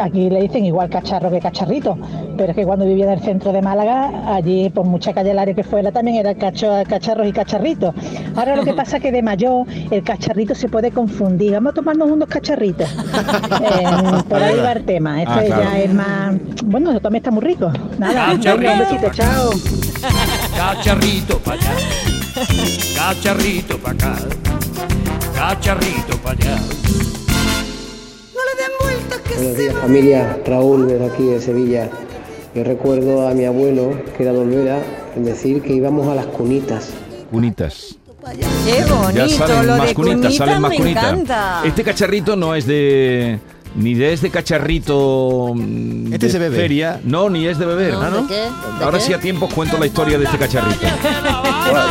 aquí 0.00 0.30
le 0.30 0.42
dicen 0.42 0.64
igual 0.64 0.88
cacharro 0.88 1.30
que 1.30 1.40
cacharrito, 1.40 1.97
pero 2.36 2.50
es 2.50 2.56
que 2.56 2.64
cuando 2.64 2.84
vivía 2.84 3.04
en 3.06 3.12
el 3.12 3.20
centro 3.20 3.52
de 3.52 3.62
Málaga, 3.62 4.34
allí 4.34 4.70
por 4.70 4.84
mucha 4.86 5.12
calle 5.12 5.34
Lario 5.34 5.54
que 5.54 5.64
fuera 5.64 5.90
también 5.92 6.16
era 6.18 6.34
cacharros 6.34 7.26
y 7.26 7.32
cacharritos. 7.32 7.94
Ahora 8.36 8.56
lo 8.56 8.64
que 8.64 8.74
pasa 8.80 8.96
es 8.98 9.02
que 9.02 9.12
de 9.12 9.22
mayor 9.22 9.66
el 9.90 10.02
cacharrito 10.02 10.54
se 10.54 10.68
puede 10.68 10.90
confundir, 10.90 11.52
vamos 11.52 11.72
a 11.72 11.74
tomarnos 11.74 12.10
unos 12.10 12.28
cacharritos. 12.28 12.88
Eh, 13.60 13.84
por 14.28 14.42
ahí 14.42 14.56
va 14.60 14.72
el 14.72 14.84
tema, 14.84 15.18
Ah, 15.26 15.42
claro. 15.44 15.62
ya 15.64 15.78
es 15.80 15.92
más, 15.92 16.34
bueno, 16.64 16.90
eso 16.90 17.00
también 17.00 17.20
está 17.20 17.30
muy 17.30 17.42
rico. 17.42 17.70
Nada, 17.98 18.32
un 18.32 18.40
besito, 18.40 19.10
chao. 19.12 19.50
Cacharrito 20.56 21.38
pa' 21.40 21.52
allá, 21.54 21.72
cacharrito 22.96 23.78
pa' 23.78 23.90
acá, 23.90 24.14
cacharrito 25.34 26.16
pa' 26.18 26.30
allá. 26.32 26.56
Buenos 29.38 29.56
días 29.56 29.74
familia, 29.76 30.36
Raúl 30.44 30.88
desde 30.88 31.06
aquí 31.06 31.22
de 31.22 31.40
Sevilla. 31.40 31.88
Yo 32.56 32.64
recuerdo 32.64 33.28
a 33.28 33.34
mi 33.34 33.44
abuelo, 33.44 33.92
que 34.16 34.24
era 34.24 34.32
de 34.32 34.40
Olvera, 34.40 34.82
decir 35.14 35.62
que 35.62 35.74
íbamos 35.74 36.08
a 36.08 36.16
las 36.16 36.26
cunitas. 36.26 36.90
Cunitas. 37.30 37.96
Qué 38.66 38.82
bonito, 38.82 39.12
ya 39.12 39.28
salen 39.28 39.66
lo 39.68 39.76
más 39.76 39.86
de 39.86 39.94
cunitas, 39.94 40.16
cunitas 40.16 40.34
salen 40.34 40.60
más 40.60 40.70
me 40.72 40.76
cunitas. 40.78 41.04
encanta. 41.04 41.62
Este 41.64 41.84
cacharrito 41.84 42.34
no 42.34 42.52
es 42.52 42.66
de... 42.66 43.38
Ni 43.78 43.94
de 43.94 44.12
este 44.12 44.28
cacharrito 44.30 45.52
mm, 45.54 46.12
Este 46.12 46.18
de 46.18 46.26
es 46.26 46.32
de 46.32 46.38
beber. 46.40 46.60
feria, 46.60 47.00
no, 47.04 47.30
ni 47.30 47.46
es 47.46 47.58
de 47.58 47.66
beber, 47.66 47.92
No, 47.94 48.10
¿no? 48.10 48.22
¿de 48.22 48.26
qué? 48.28 48.40
¿De 48.78 48.84
Ahora 48.84 48.98
qué? 48.98 49.04
sí 49.04 49.12
a 49.12 49.20
tiempo 49.20 49.46
os 49.46 49.54
cuento 49.54 49.78
la 49.78 49.86
historia 49.86 50.18
de 50.18 50.24
este 50.24 50.36
cacharrito. 50.36 50.80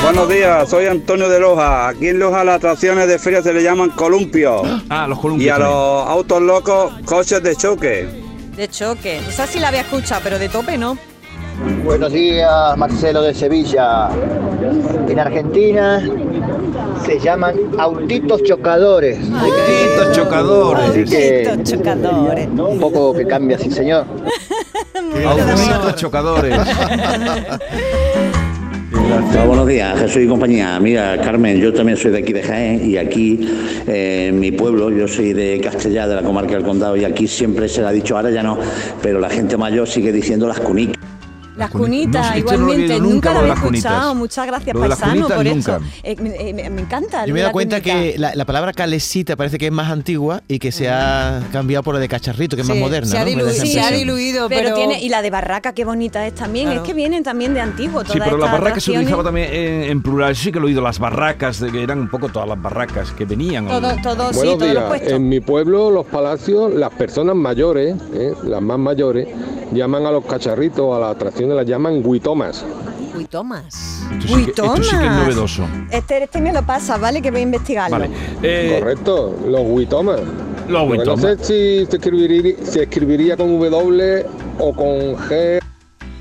buenos 0.03 0.27
días, 0.29 0.69
soy 0.69 0.85
Antonio 0.87 1.29
de 1.29 1.39
Loja. 1.39 1.87
Aquí 1.87 2.07
en 2.09 2.19
Loja 2.19 2.43
las 2.43 2.57
atracciones 2.57 3.07
de 3.07 3.17
feria 3.17 3.41
se 3.41 3.53
le 3.53 3.63
llaman 3.63 3.91
columpios. 3.91 4.63
Ah, 4.89 5.07
los 5.07 5.17
columpios. 5.19 5.45
Y 5.47 5.49
a 5.49 5.53
también. 5.53 5.71
los 5.71 6.07
autos 6.09 6.41
locos, 6.41 6.93
coches 7.05 7.41
de 7.41 7.55
choque. 7.55 8.07
De 8.57 8.67
choque. 8.67 9.19
Esa 9.29 9.47
sí 9.47 9.59
la 9.59 9.69
había 9.69 9.81
escuchado, 9.81 10.19
pero 10.23 10.37
de 10.39 10.49
tope 10.49 10.77
no. 10.77 10.97
Buenos 11.85 12.11
días, 12.11 12.75
Marcelo 12.77 13.21
de 13.21 13.33
Sevilla. 13.33 14.09
En 15.07 15.19
Argentina 15.19 16.01
se 17.07 17.19
llaman 17.19 17.55
autitos 17.77 18.43
chocadores. 18.43 19.17
Autitos 19.31 20.11
chocadores. 20.11 20.89
Así 20.89 21.03
que 21.05 21.47
Autitos 21.47 21.71
chocadores. 21.71 22.47
un 22.47 22.79
poco 22.79 23.13
que 23.13 23.25
cambia, 23.25 23.57
sí 23.57 23.71
señor. 23.71 24.05
Autitos 25.25 25.95
chocadores. 25.95 26.59
Hola, 29.31 29.45
buenos 29.45 29.67
días, 29.67 29.97
Jesús 29.99 30.23
y 30.23 30.27
compañía. 30.27 30.77
Mira, 30.81 31.17
Carmen, 31.21 31.61
yo 31.61 31.71
también 31.73 31.97
soy 31.97 32.11
de 32.11 32.17
aquí 32.17 32.33
de 32.33 32.43
Jaén 32.43 32.89
y 32.89 32.97
aquí 32.97 33.47
eh, 33.87 34.27
en 34.29 34.39
mi 34.39 34.51
pueblo, 34.51 34.89
yo 34.89 35.07
soy 35.07 35.31
de 35.31 35.61
Castellá, 35.61 36.09
de 36.09 36.15
la 36.15 36.23
comarca 36.23 36.55
del 36.55 36.63
Condado, 36.63 36.97
y 36.97 37.05
aquí 37.05 37.25
siempre 37.25 37.69
se 37.69 37.81
le 37.81 37.87
ha 37.87 37.91
dicho, 37.91 38.17
ahora 38.17 38.31
ya 38.31 38.43
no, 38.43 38.57
pero 39.01 39.21
la 39.21 39.29
gente 39.29 39.55
mayor 39.55 39.87
sigue 39.87 40.11
diciendo 40.11 40.45
las 40.45 40.59
cunicas. 40.59 40.97
Las 41.57 41.71
cuni- 41.71 41.79
cunitas, 42.03 42.25
no 42.27 42.31
sé, 42.33 42.39
esto 42.39 42.51
no 42.51 42.57
lo 42.57 42.71
he 42.71 42.75
igualmente. 42.75 42.99
nunca 42.99 43.13
nunca, 43.13 43.29
lo 43.29 43.33
lo 43.39 43.45
de 43.45 43.51
había 43.51 43.63
escuchado. 43.65 44.15
Muchas 44.15 44.47
gracias, 44.47 44.73
Lo 44.75 44.79
paisano, 44.81 45.11
cunitas, 45.27 45.35
por 45.37 45.45
nunca. 45.45 45.75
eso. 45.77 45.85
Eh, 46.03 46.15
me, 46.19 46.49
eh, 46.65 46.69
me 46.69 46.81
encanta. 46.81 47.25
Yo 47.25 47.33
me 47.33 47.39
he 47.39 47.41
la 47.41 47.47
dado 47.47 47.53
cuenta 47.53 47.81
que 47.81 48.15
la, 48.17 48.35
la 48.35 48.45
palabra 48.45 48.73
calesita 48.73 49.35
parece 49.35 49.57
que 49.57 49.65
es 49.67 49.71
más 49.71 49.91
antigua 49.91 50.41
y 50.47 50.59
que 50.59 50.71
se 50.71 50.89
ha 50.89 51.41
cambiado 51.51 51.83
por 51.83 51.95
la 51.95 51.99
de 51.99 52.07
cacharrito, 52.07 52.55
que 52.55 52.61
es 52.61 52.67
más 52.67 52.77
Sí, 52.77 52.83
moderna. 52.83 53.07
se 53.09 53.17
ha 53.17 53.25
diluido, 53.25 53.49
se 53.51 53.79
ha 53.81 53.91
diluido, 53.91 54.49
Pero, 54.49 54.61
pero, 54.63 54.75
tiene, 54.75 55.01
y 55.01 55.09
la 55.09 55.21
de 55.21 55.29
barraca, 55.29 55.73
qué 55.73 55.83
bonita 55.83 56.25
es 56.27 56.35
también. 56.35 56.65
Claro. 56.67 56.81
Es 56.81 56.87
que 56.87 56.93
vienen 56.93 57.23
también 57.23 57.53
de 57.53 57.61
antiguo. 57.61 58.01
Sí, 58.01 58.07
todas 58.13 58.23
pero 58.23 58.37
las 58.37 58.47
estas 58.47 58.59
barracas 58.61 58.83
se 58.83 58.91
utilizaba 58.91 59.23
también 59.23 59.53
en, 59.53 59.83
en 59.83 60.01
plural. 60.01 60.35
Sí 60.35 60.51
que 60.51 60.59
lo 60.59 60.65
he 60.67 60.69
oído, 60.69 60.81
las 60.81 60.99
barracas, 60.99 61.59
que 61.71 61.81
eran 61.83 61.99
un 61.99 62.09
poco 62.09 62.29
todas 62.29 62.47
las 62.47 62.61
barracas 62.61 63.11
que 63.11 63.25
venían. 63.25 63.67
Todo, 63.67 63.95
todo, 64.03 64.29
sí, 64.31 64.37
Buenos 64.37 64.59
todo 64.59 64.73
lo 64.73 64.93
días. 64.93 65.11
En 65.11 65.27
mi 65.27 65.39
pueblo, 65.39 65.89
los 65.91 66.05
palacios, 66.05 66.73
las 66.73 66.91
personas 66.91 67.35
mayores, 67.35 67.95
¿eh? 68.13 68.33
las 68.43 68.61
más 68.61 68.77
mayores, 68.77 69.27
llaman 69.73 70.05
a 70.05 70.11
los 70.11 70.25
cacharritos, 70.25 70.95
a 70.95 70.99
las 70.99 71.15
atracciones, 71.47 71.55
las 71.55 71.65
llaman 71.65 72.03
guitomas. 72.03 72.65
Uy, 73.15 73.25
Tomás. 73.25 74.03
Esto 74.11 74.27
sí, 74.27 74.43
que, 74.43 74.49
esto 74.51 74.83
sí 74.83 74.97
que 74.97 75.05
es 75.05 75.11
novedoso. 75.11 75.63
Este, 75.91 76.23
este 76.23 76.41
me 76.41 76.53
lo 76.53 76.63
pasa, 76.63 76.97
¿vale? 76.97 77.21
Que 77.21 77.31
voy 77.31 77.39
a 77.39 77.43
investigarlo. 77.43 77.97
Vale. 77.97 78.09
Eh, 78.43 78.77
Correcto, 78.79 79.35
los 79.47 79.61
guitomas. 79.63 80.19
Los 80.67 80.91
guitomas. 80.91 81.07
No 81.07 81.17
sé 81.17 81.37
si 81.43 81.85
se 81.89 81.97
escribiría, 81.97 82.55
se 82.63 82.83
escribiría 82.83 83.37
con 83.37 83.59
W 83.59 84.25
o 84.59 84.73
con 84.73 85.15
G. 85.29 85.59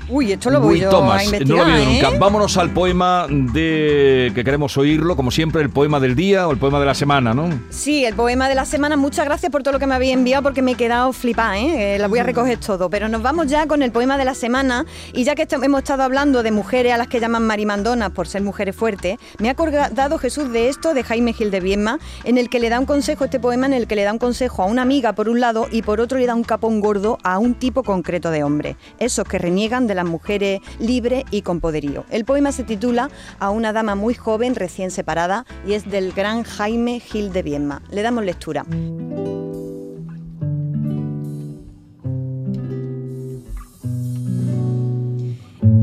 Uy, 0.09 0.31
esto 0.31 0.49
lo 0.49 0.61
voy 0.61 0.79
yo 0.79 0.89
Thomas, 0.89 1.21
a 1.21 1.25
no 1.25 1.31
lo 1.31 1.37
investigar, 1.37 1.69
he 1.69 1.73
oído 1.73 1.91
¿eh? 1.91 2.01
nunca. 2.03 2.17
Vámonos 2.17 2.57
al 2.57 2.69
poema 2.69 3.27
de 3.29 4.31
que 4.33 4.43
queremos 4.43 4.77
oírlo, 4.77 5.15
como 5.15 5.31
siempre, 5.31 5.61
el 5.61 5.69
poema 5.69 5.99
del 5.99 6.15
día 6.15 6.47
o 6.47 6.51
el 6.51 6.57
poema 6.57 6.79
de 6.79 6.85
la 6.85 6.93
semana, 6.93 7.33
¿no? 7.33 7.49
Sí, 7.69 8.05
el 8.05 8.13
poema 8.15 8.47
de 8.47 8.55
la 8.55 8.63
semana. 8.65 8.95
Muchas 8.95 9.25
gracias 9.25 9.51
por 9.51 9.63
todo 9.63 9.73
lo 9.73 9.79
que 9.79 9.87
me 9.87 9.95
habéis 9.95 10.13
enviado 10.13 10.43
porque 10.43 10.61
me 10.61 10.71
he 10.71 10.75
quedado 10.75 11.11
flipada, 11.11 11.57
¿eh? 11.57 11.95
Eh, 11.95 11.99
La 11.99 12.07
voy 12.07 12.19
a 12.19 12.23
recoger 12.23 12.57
todo. 12.57 12.89
Pero 12.89 13.09
nos 13.09 13.21
vamos 13.21 13.47
ya 13.47 13.67
con 13.67 13.81
el 13.83 13.91
poema 13.91 14.17
de 14.17 14.23
la 14.25 14.33
semana. 14.33 14.85
Y 15.13 15.23
ya 15.25 15.35
que 15.35 15.41
est- 15.43 15.53
hemos 15.61 15.79
estado 15.79 16.03
hablando 16.03 16.41
de 16.41 16.51
mujeres 16.51 16.93
a 16.93 16.97
las 16.97 17.07
que 17.07 17.19
llaman 17.19 17.45
marimandonas 17.45 18.11
por 18.11 18.27
ser 18.27 18.41
mujeres 18.43 18.75
fuertes, 18.75 19.17
me 19.39 19.49
ha 19.49 19.51
acordado 19.51 20.17
Jesús 20.19 20.51
de 20.51 20.69
esto 20.69 20.93
de 20.93 21.03
Jaime 21.03 21.33
Gil 21.33 21.51
de 21.51 21.59
Viedma, 21.59 21.99
en 22.23 22.37
el 22.37 22.49
que 22.49 22.59
le 22.59 22.69
da 22.69 22.79
un 22.79 22.85
consejo, 22.85 23.25
este 23.25 23.39
poema 23.41 23.65
en 23.65 23.73
el 23.73 23.87
que 23.87 23.95
le 23.95 24.03
da 24.03 24.13
un 24.13 24.19
consejo 24.19 24.63
a 24.63 24.65
una 24.67 24.83
amiga 24.83 25.13
por 25.13 25.27
un 25.27 25.39
lado 25.41 25.67
y 25.71 25.81
por 25.81 25.99
otro 25.99 26.17
le 26.17 26.25
da 26.27 26.35
un 26.35 26.43
capón 26.43 26.79
gordo 26.79 27.17
a 27.23 27.39
un 27.39 27.55
tipo 27.55 27.83
concreto 27.83 28.31
de 28.31 28.43
hombre. 28.43 28.77
Esos 28.99 29.27
que 29.27 29.37
reniegan 29.37 29.85
de 29.87 29.95
las 29.97 30.05
mujeres 30.05 30.61
libres 30.79 31.25
y 31.31 31.41
con 31.41 31.59
poderío. 31.59 32.05
El 32.09 32.23
poema 32.23 32.53
se 32.53 32.63
titula 32.63 33.09
A 33.39 33.49
una 33.49 33.73
dama 33.73 33.95
muy 33.95 34.13
joven 34.13 34.55
recién 34.55 34.91
separada 34.91 35.45
y 35.67 35.73
es 35.73 35.89
del 35.89 36.13
gran 36.13 36.43
Jaime 36.43 37.01
Gil 37.01 37.33
de 37.33 37.43
Viedma. 37.43 37.81
Le 37.91 38.01
damos 38.01 38.23
lectura. 38.23 38.65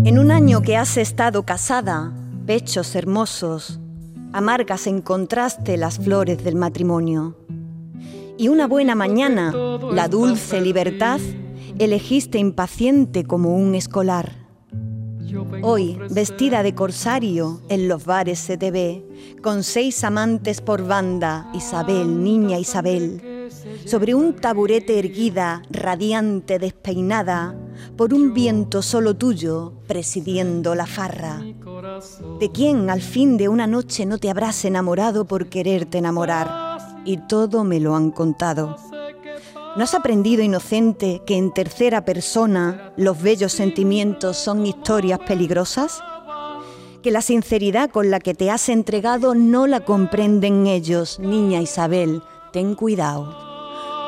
En 0.05 0.19
un 0.19 0.31
año 0.31 0.63
que 0.63 0.77
has 0.77 0.97
estado 0.97 1.45
casada, 1.45 2.13
pechos 2.47 2.95
hermosos, 2.95 3.81
amargas 4.33 4.87
en 4.87 5.01
contraste 5.01 5.77
las 5.77 5.99
flores 5.99 6.45
del 6.45 6.57
matrimonio. 6.57 7.37
Y 8.37 8.49
una 8.49 8.67
buena 8.67 8.95
mañana, 8.95 9.53
la 9.93 10.09
dulce 10.09 10.61
libertad, 10.61 11.21
elegiste 11.79 12.39
impaciente 12.39 13.25
como 13.25 13.57
un 13.57 13.75
escolar. 13.75 14.45
Hoy, 15.63 15.99
vestida 16.11 16.63
de 16.63 16.75
corsario, 16.75 17.61
en 17.69 17.89
los 17.89 18.05
bares 18.05 18.39
se 18.39 18.57
te 18.57 18.71
ve, 18.71 19.05
con 19.43 19.63
seis 19.63 20.05
amantes 20.05 20.61
por 20.61 20.87
banda, 20.87 21.51
Isabel, 21.55 22.23
niña 22.23 22.59
Isabel, 22.59 23.49
sobre 23.85 24.15
un 24.15 24.35
taburete 24.35 24.99
erguida, 24.99 25.63
radiante, 25.71 26.59
despeinada, 26.59 27.57
por 27.97 28.15
un 28.15 28.33
viento 28.33 28.83
solo 28.83 29.17
tuyo, 29.17 29.75
presidiendo 29.87 30.75
la 30.75 30.87
farra. 30.87 31.43
¿De 32.39 32.51
quién 32.53 32.91
al 32.91 33.01
fin 33.01 33.37
de 33.37 33.49
una 33.49 33.67
noche 33.67 34.07
no 34.07 34.19
te 34.19 34.31
habrás 34.31 34.65
enamorado 34.65 35.25
por 35.27 35.49
quererte 35.49 35.99
enamorar? 35.99 36.79
Y 37.05 37.19
todo 37.29 37.65
me 37.65 37.81
lo 37.81 37.97
han 37.97 38.11
contado. 38.11 38.77
¿No 39.77 39.83
has 39.83 39.95
aprendido, 39.95 40.45
inocente, 40.45 41.21
que 41.27 41.37
en 41.37 41.53
tercera 41.53 42.05
persona 42.05 42.93
los 42.97 43.21
bellos 43.21 43.51
sentimientos 43.51 44.37
son 44.37 44.65
historias 44.67 45.19
peligrosas? 45.27 46.01
Que 47.03 47.11
la 47.11 47.21
sinceridad 47.21 47.91
con 47.91 48.09
la 48.09 48.21
que 48.21 48.35
te 48.35 48.53
has 48.53 48.69
entregado 48.69 49.35
no 49.35 49.67
la 49.67 49.81
comprenden 49.81 50.69
ellos, 50.69 51.19
niña 51.19 51.61
Isabel, 51.61 52.23
ten 52.53 52.77
cuidado. 52.77 53.37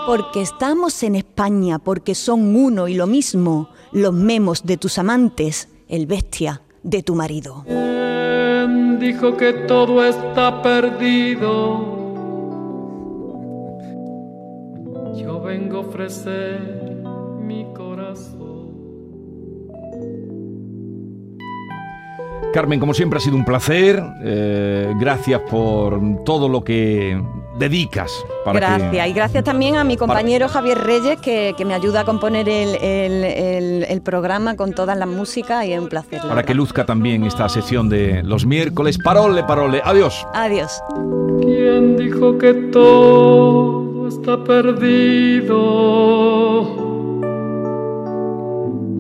Porque 0.06 0.40
estamos 0.40 1.02
en 1.02 1.16
España, 1.16 1.80
porque 1.80 2.14
son 2.14 2.54
uno 2.54 2.86
y 2.86 2.94
lo 2.94 3.08
mismo, 3.08 3.68
los 3.90 4.12
memos 4.12 4.64
de 4.64 4.76
tus 4.76 4.98
amantes, 4.98 5.68
el 5.88 6.06
bestia 6.06 6.62
de 6.84 7.02
tu 7.02 7.16
marido. 7.16 7.64
¿Quién 7.66 9.00
dijo 9.00 9.36
que 9.36 9.52
todo 9.52 10.04
está 10.04 10.62
perdido? 10.62 11.95
Vengo 15.46 15.78
a 15.78 15.80
ofrecer 15.80 16.60
mi 17.40 17.66
corazón. 17.74 18.56
Carmen, 22.52 22.80
como 22.80 22.94
siempre 22.94 23.18
ha 23.18 23.20
sido 23.20 23.36
un 23.36 23.44
placer. 23.44 24.02
Eh, 24.24 24.92
gracias 24.98 25.40
por 25.50 26.00
todo 26.24 26.48
lo 26.48 26.64
que 26.64 27.20
dedicas. 27.58 28.10
Para 28.44 28.60
que- 28.60 28.66
Gracias. 28.84 29.08
Y 29.08 29.12
gracias 29.12 29.44
también 29.44 29.76
a 29.76 29.84
mi 29.84 29.96
compañero 29.96 30.48
Javier 30.48 30.78
Reyes, 30.78 31.20
que, 31.20 31.54
que 31.56 31.64
me 31.64 31.74
ayuda 31.74 32.00
a 32.00 32.04
componer 32.04 32.48
el, 32.48 32.74
el- 32.76 33.24
el- 33.24 33.84
el 33.84 34.00
programa 34.02 34.56
con 34.56 34.72
todas 34.72 34.96
las 34.96 35.08
músicas 35.08 35.64
y 35.66 35.72
es 35.72 35.80
un 35.80 35.88
placer. 35.88 36.22
la 36.22 36.28
para 36.30 36.42
que 36.44 36.54
luzca 36.54 36.86
también 36.86 37.24
esta 37.24 37.48
sección 37.48 37.88
de 37.90 38.22
los 38.22 38.46
miércoles. 38.46 38.98
Parole, 38.98 39.42
parole. 39.44 39.82
Adiós. 39.84 40.26
Adiós. 40.32 40.80
¿Quién 41.42 41.96
dijo 41.96 42.38
que 42.38 42.54
está 44.08 44.42
perdido? 44.44 45.56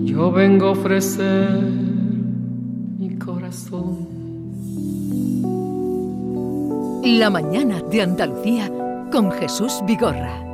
Yo 0.04 0.30
vengo 0.32 0.66
a 0.66 0.70
ofrecer 0.70 1.60
mi 2.98 3.16
corazón. 3.18 4.06
La 7.04 7.30
mañana 7.30 7.80
de 7.82 8.02
Andalucía 8.02 8.70
con 9.12 9.30
Jesús 9.32 9.82
Vigorra. 9.86 10.45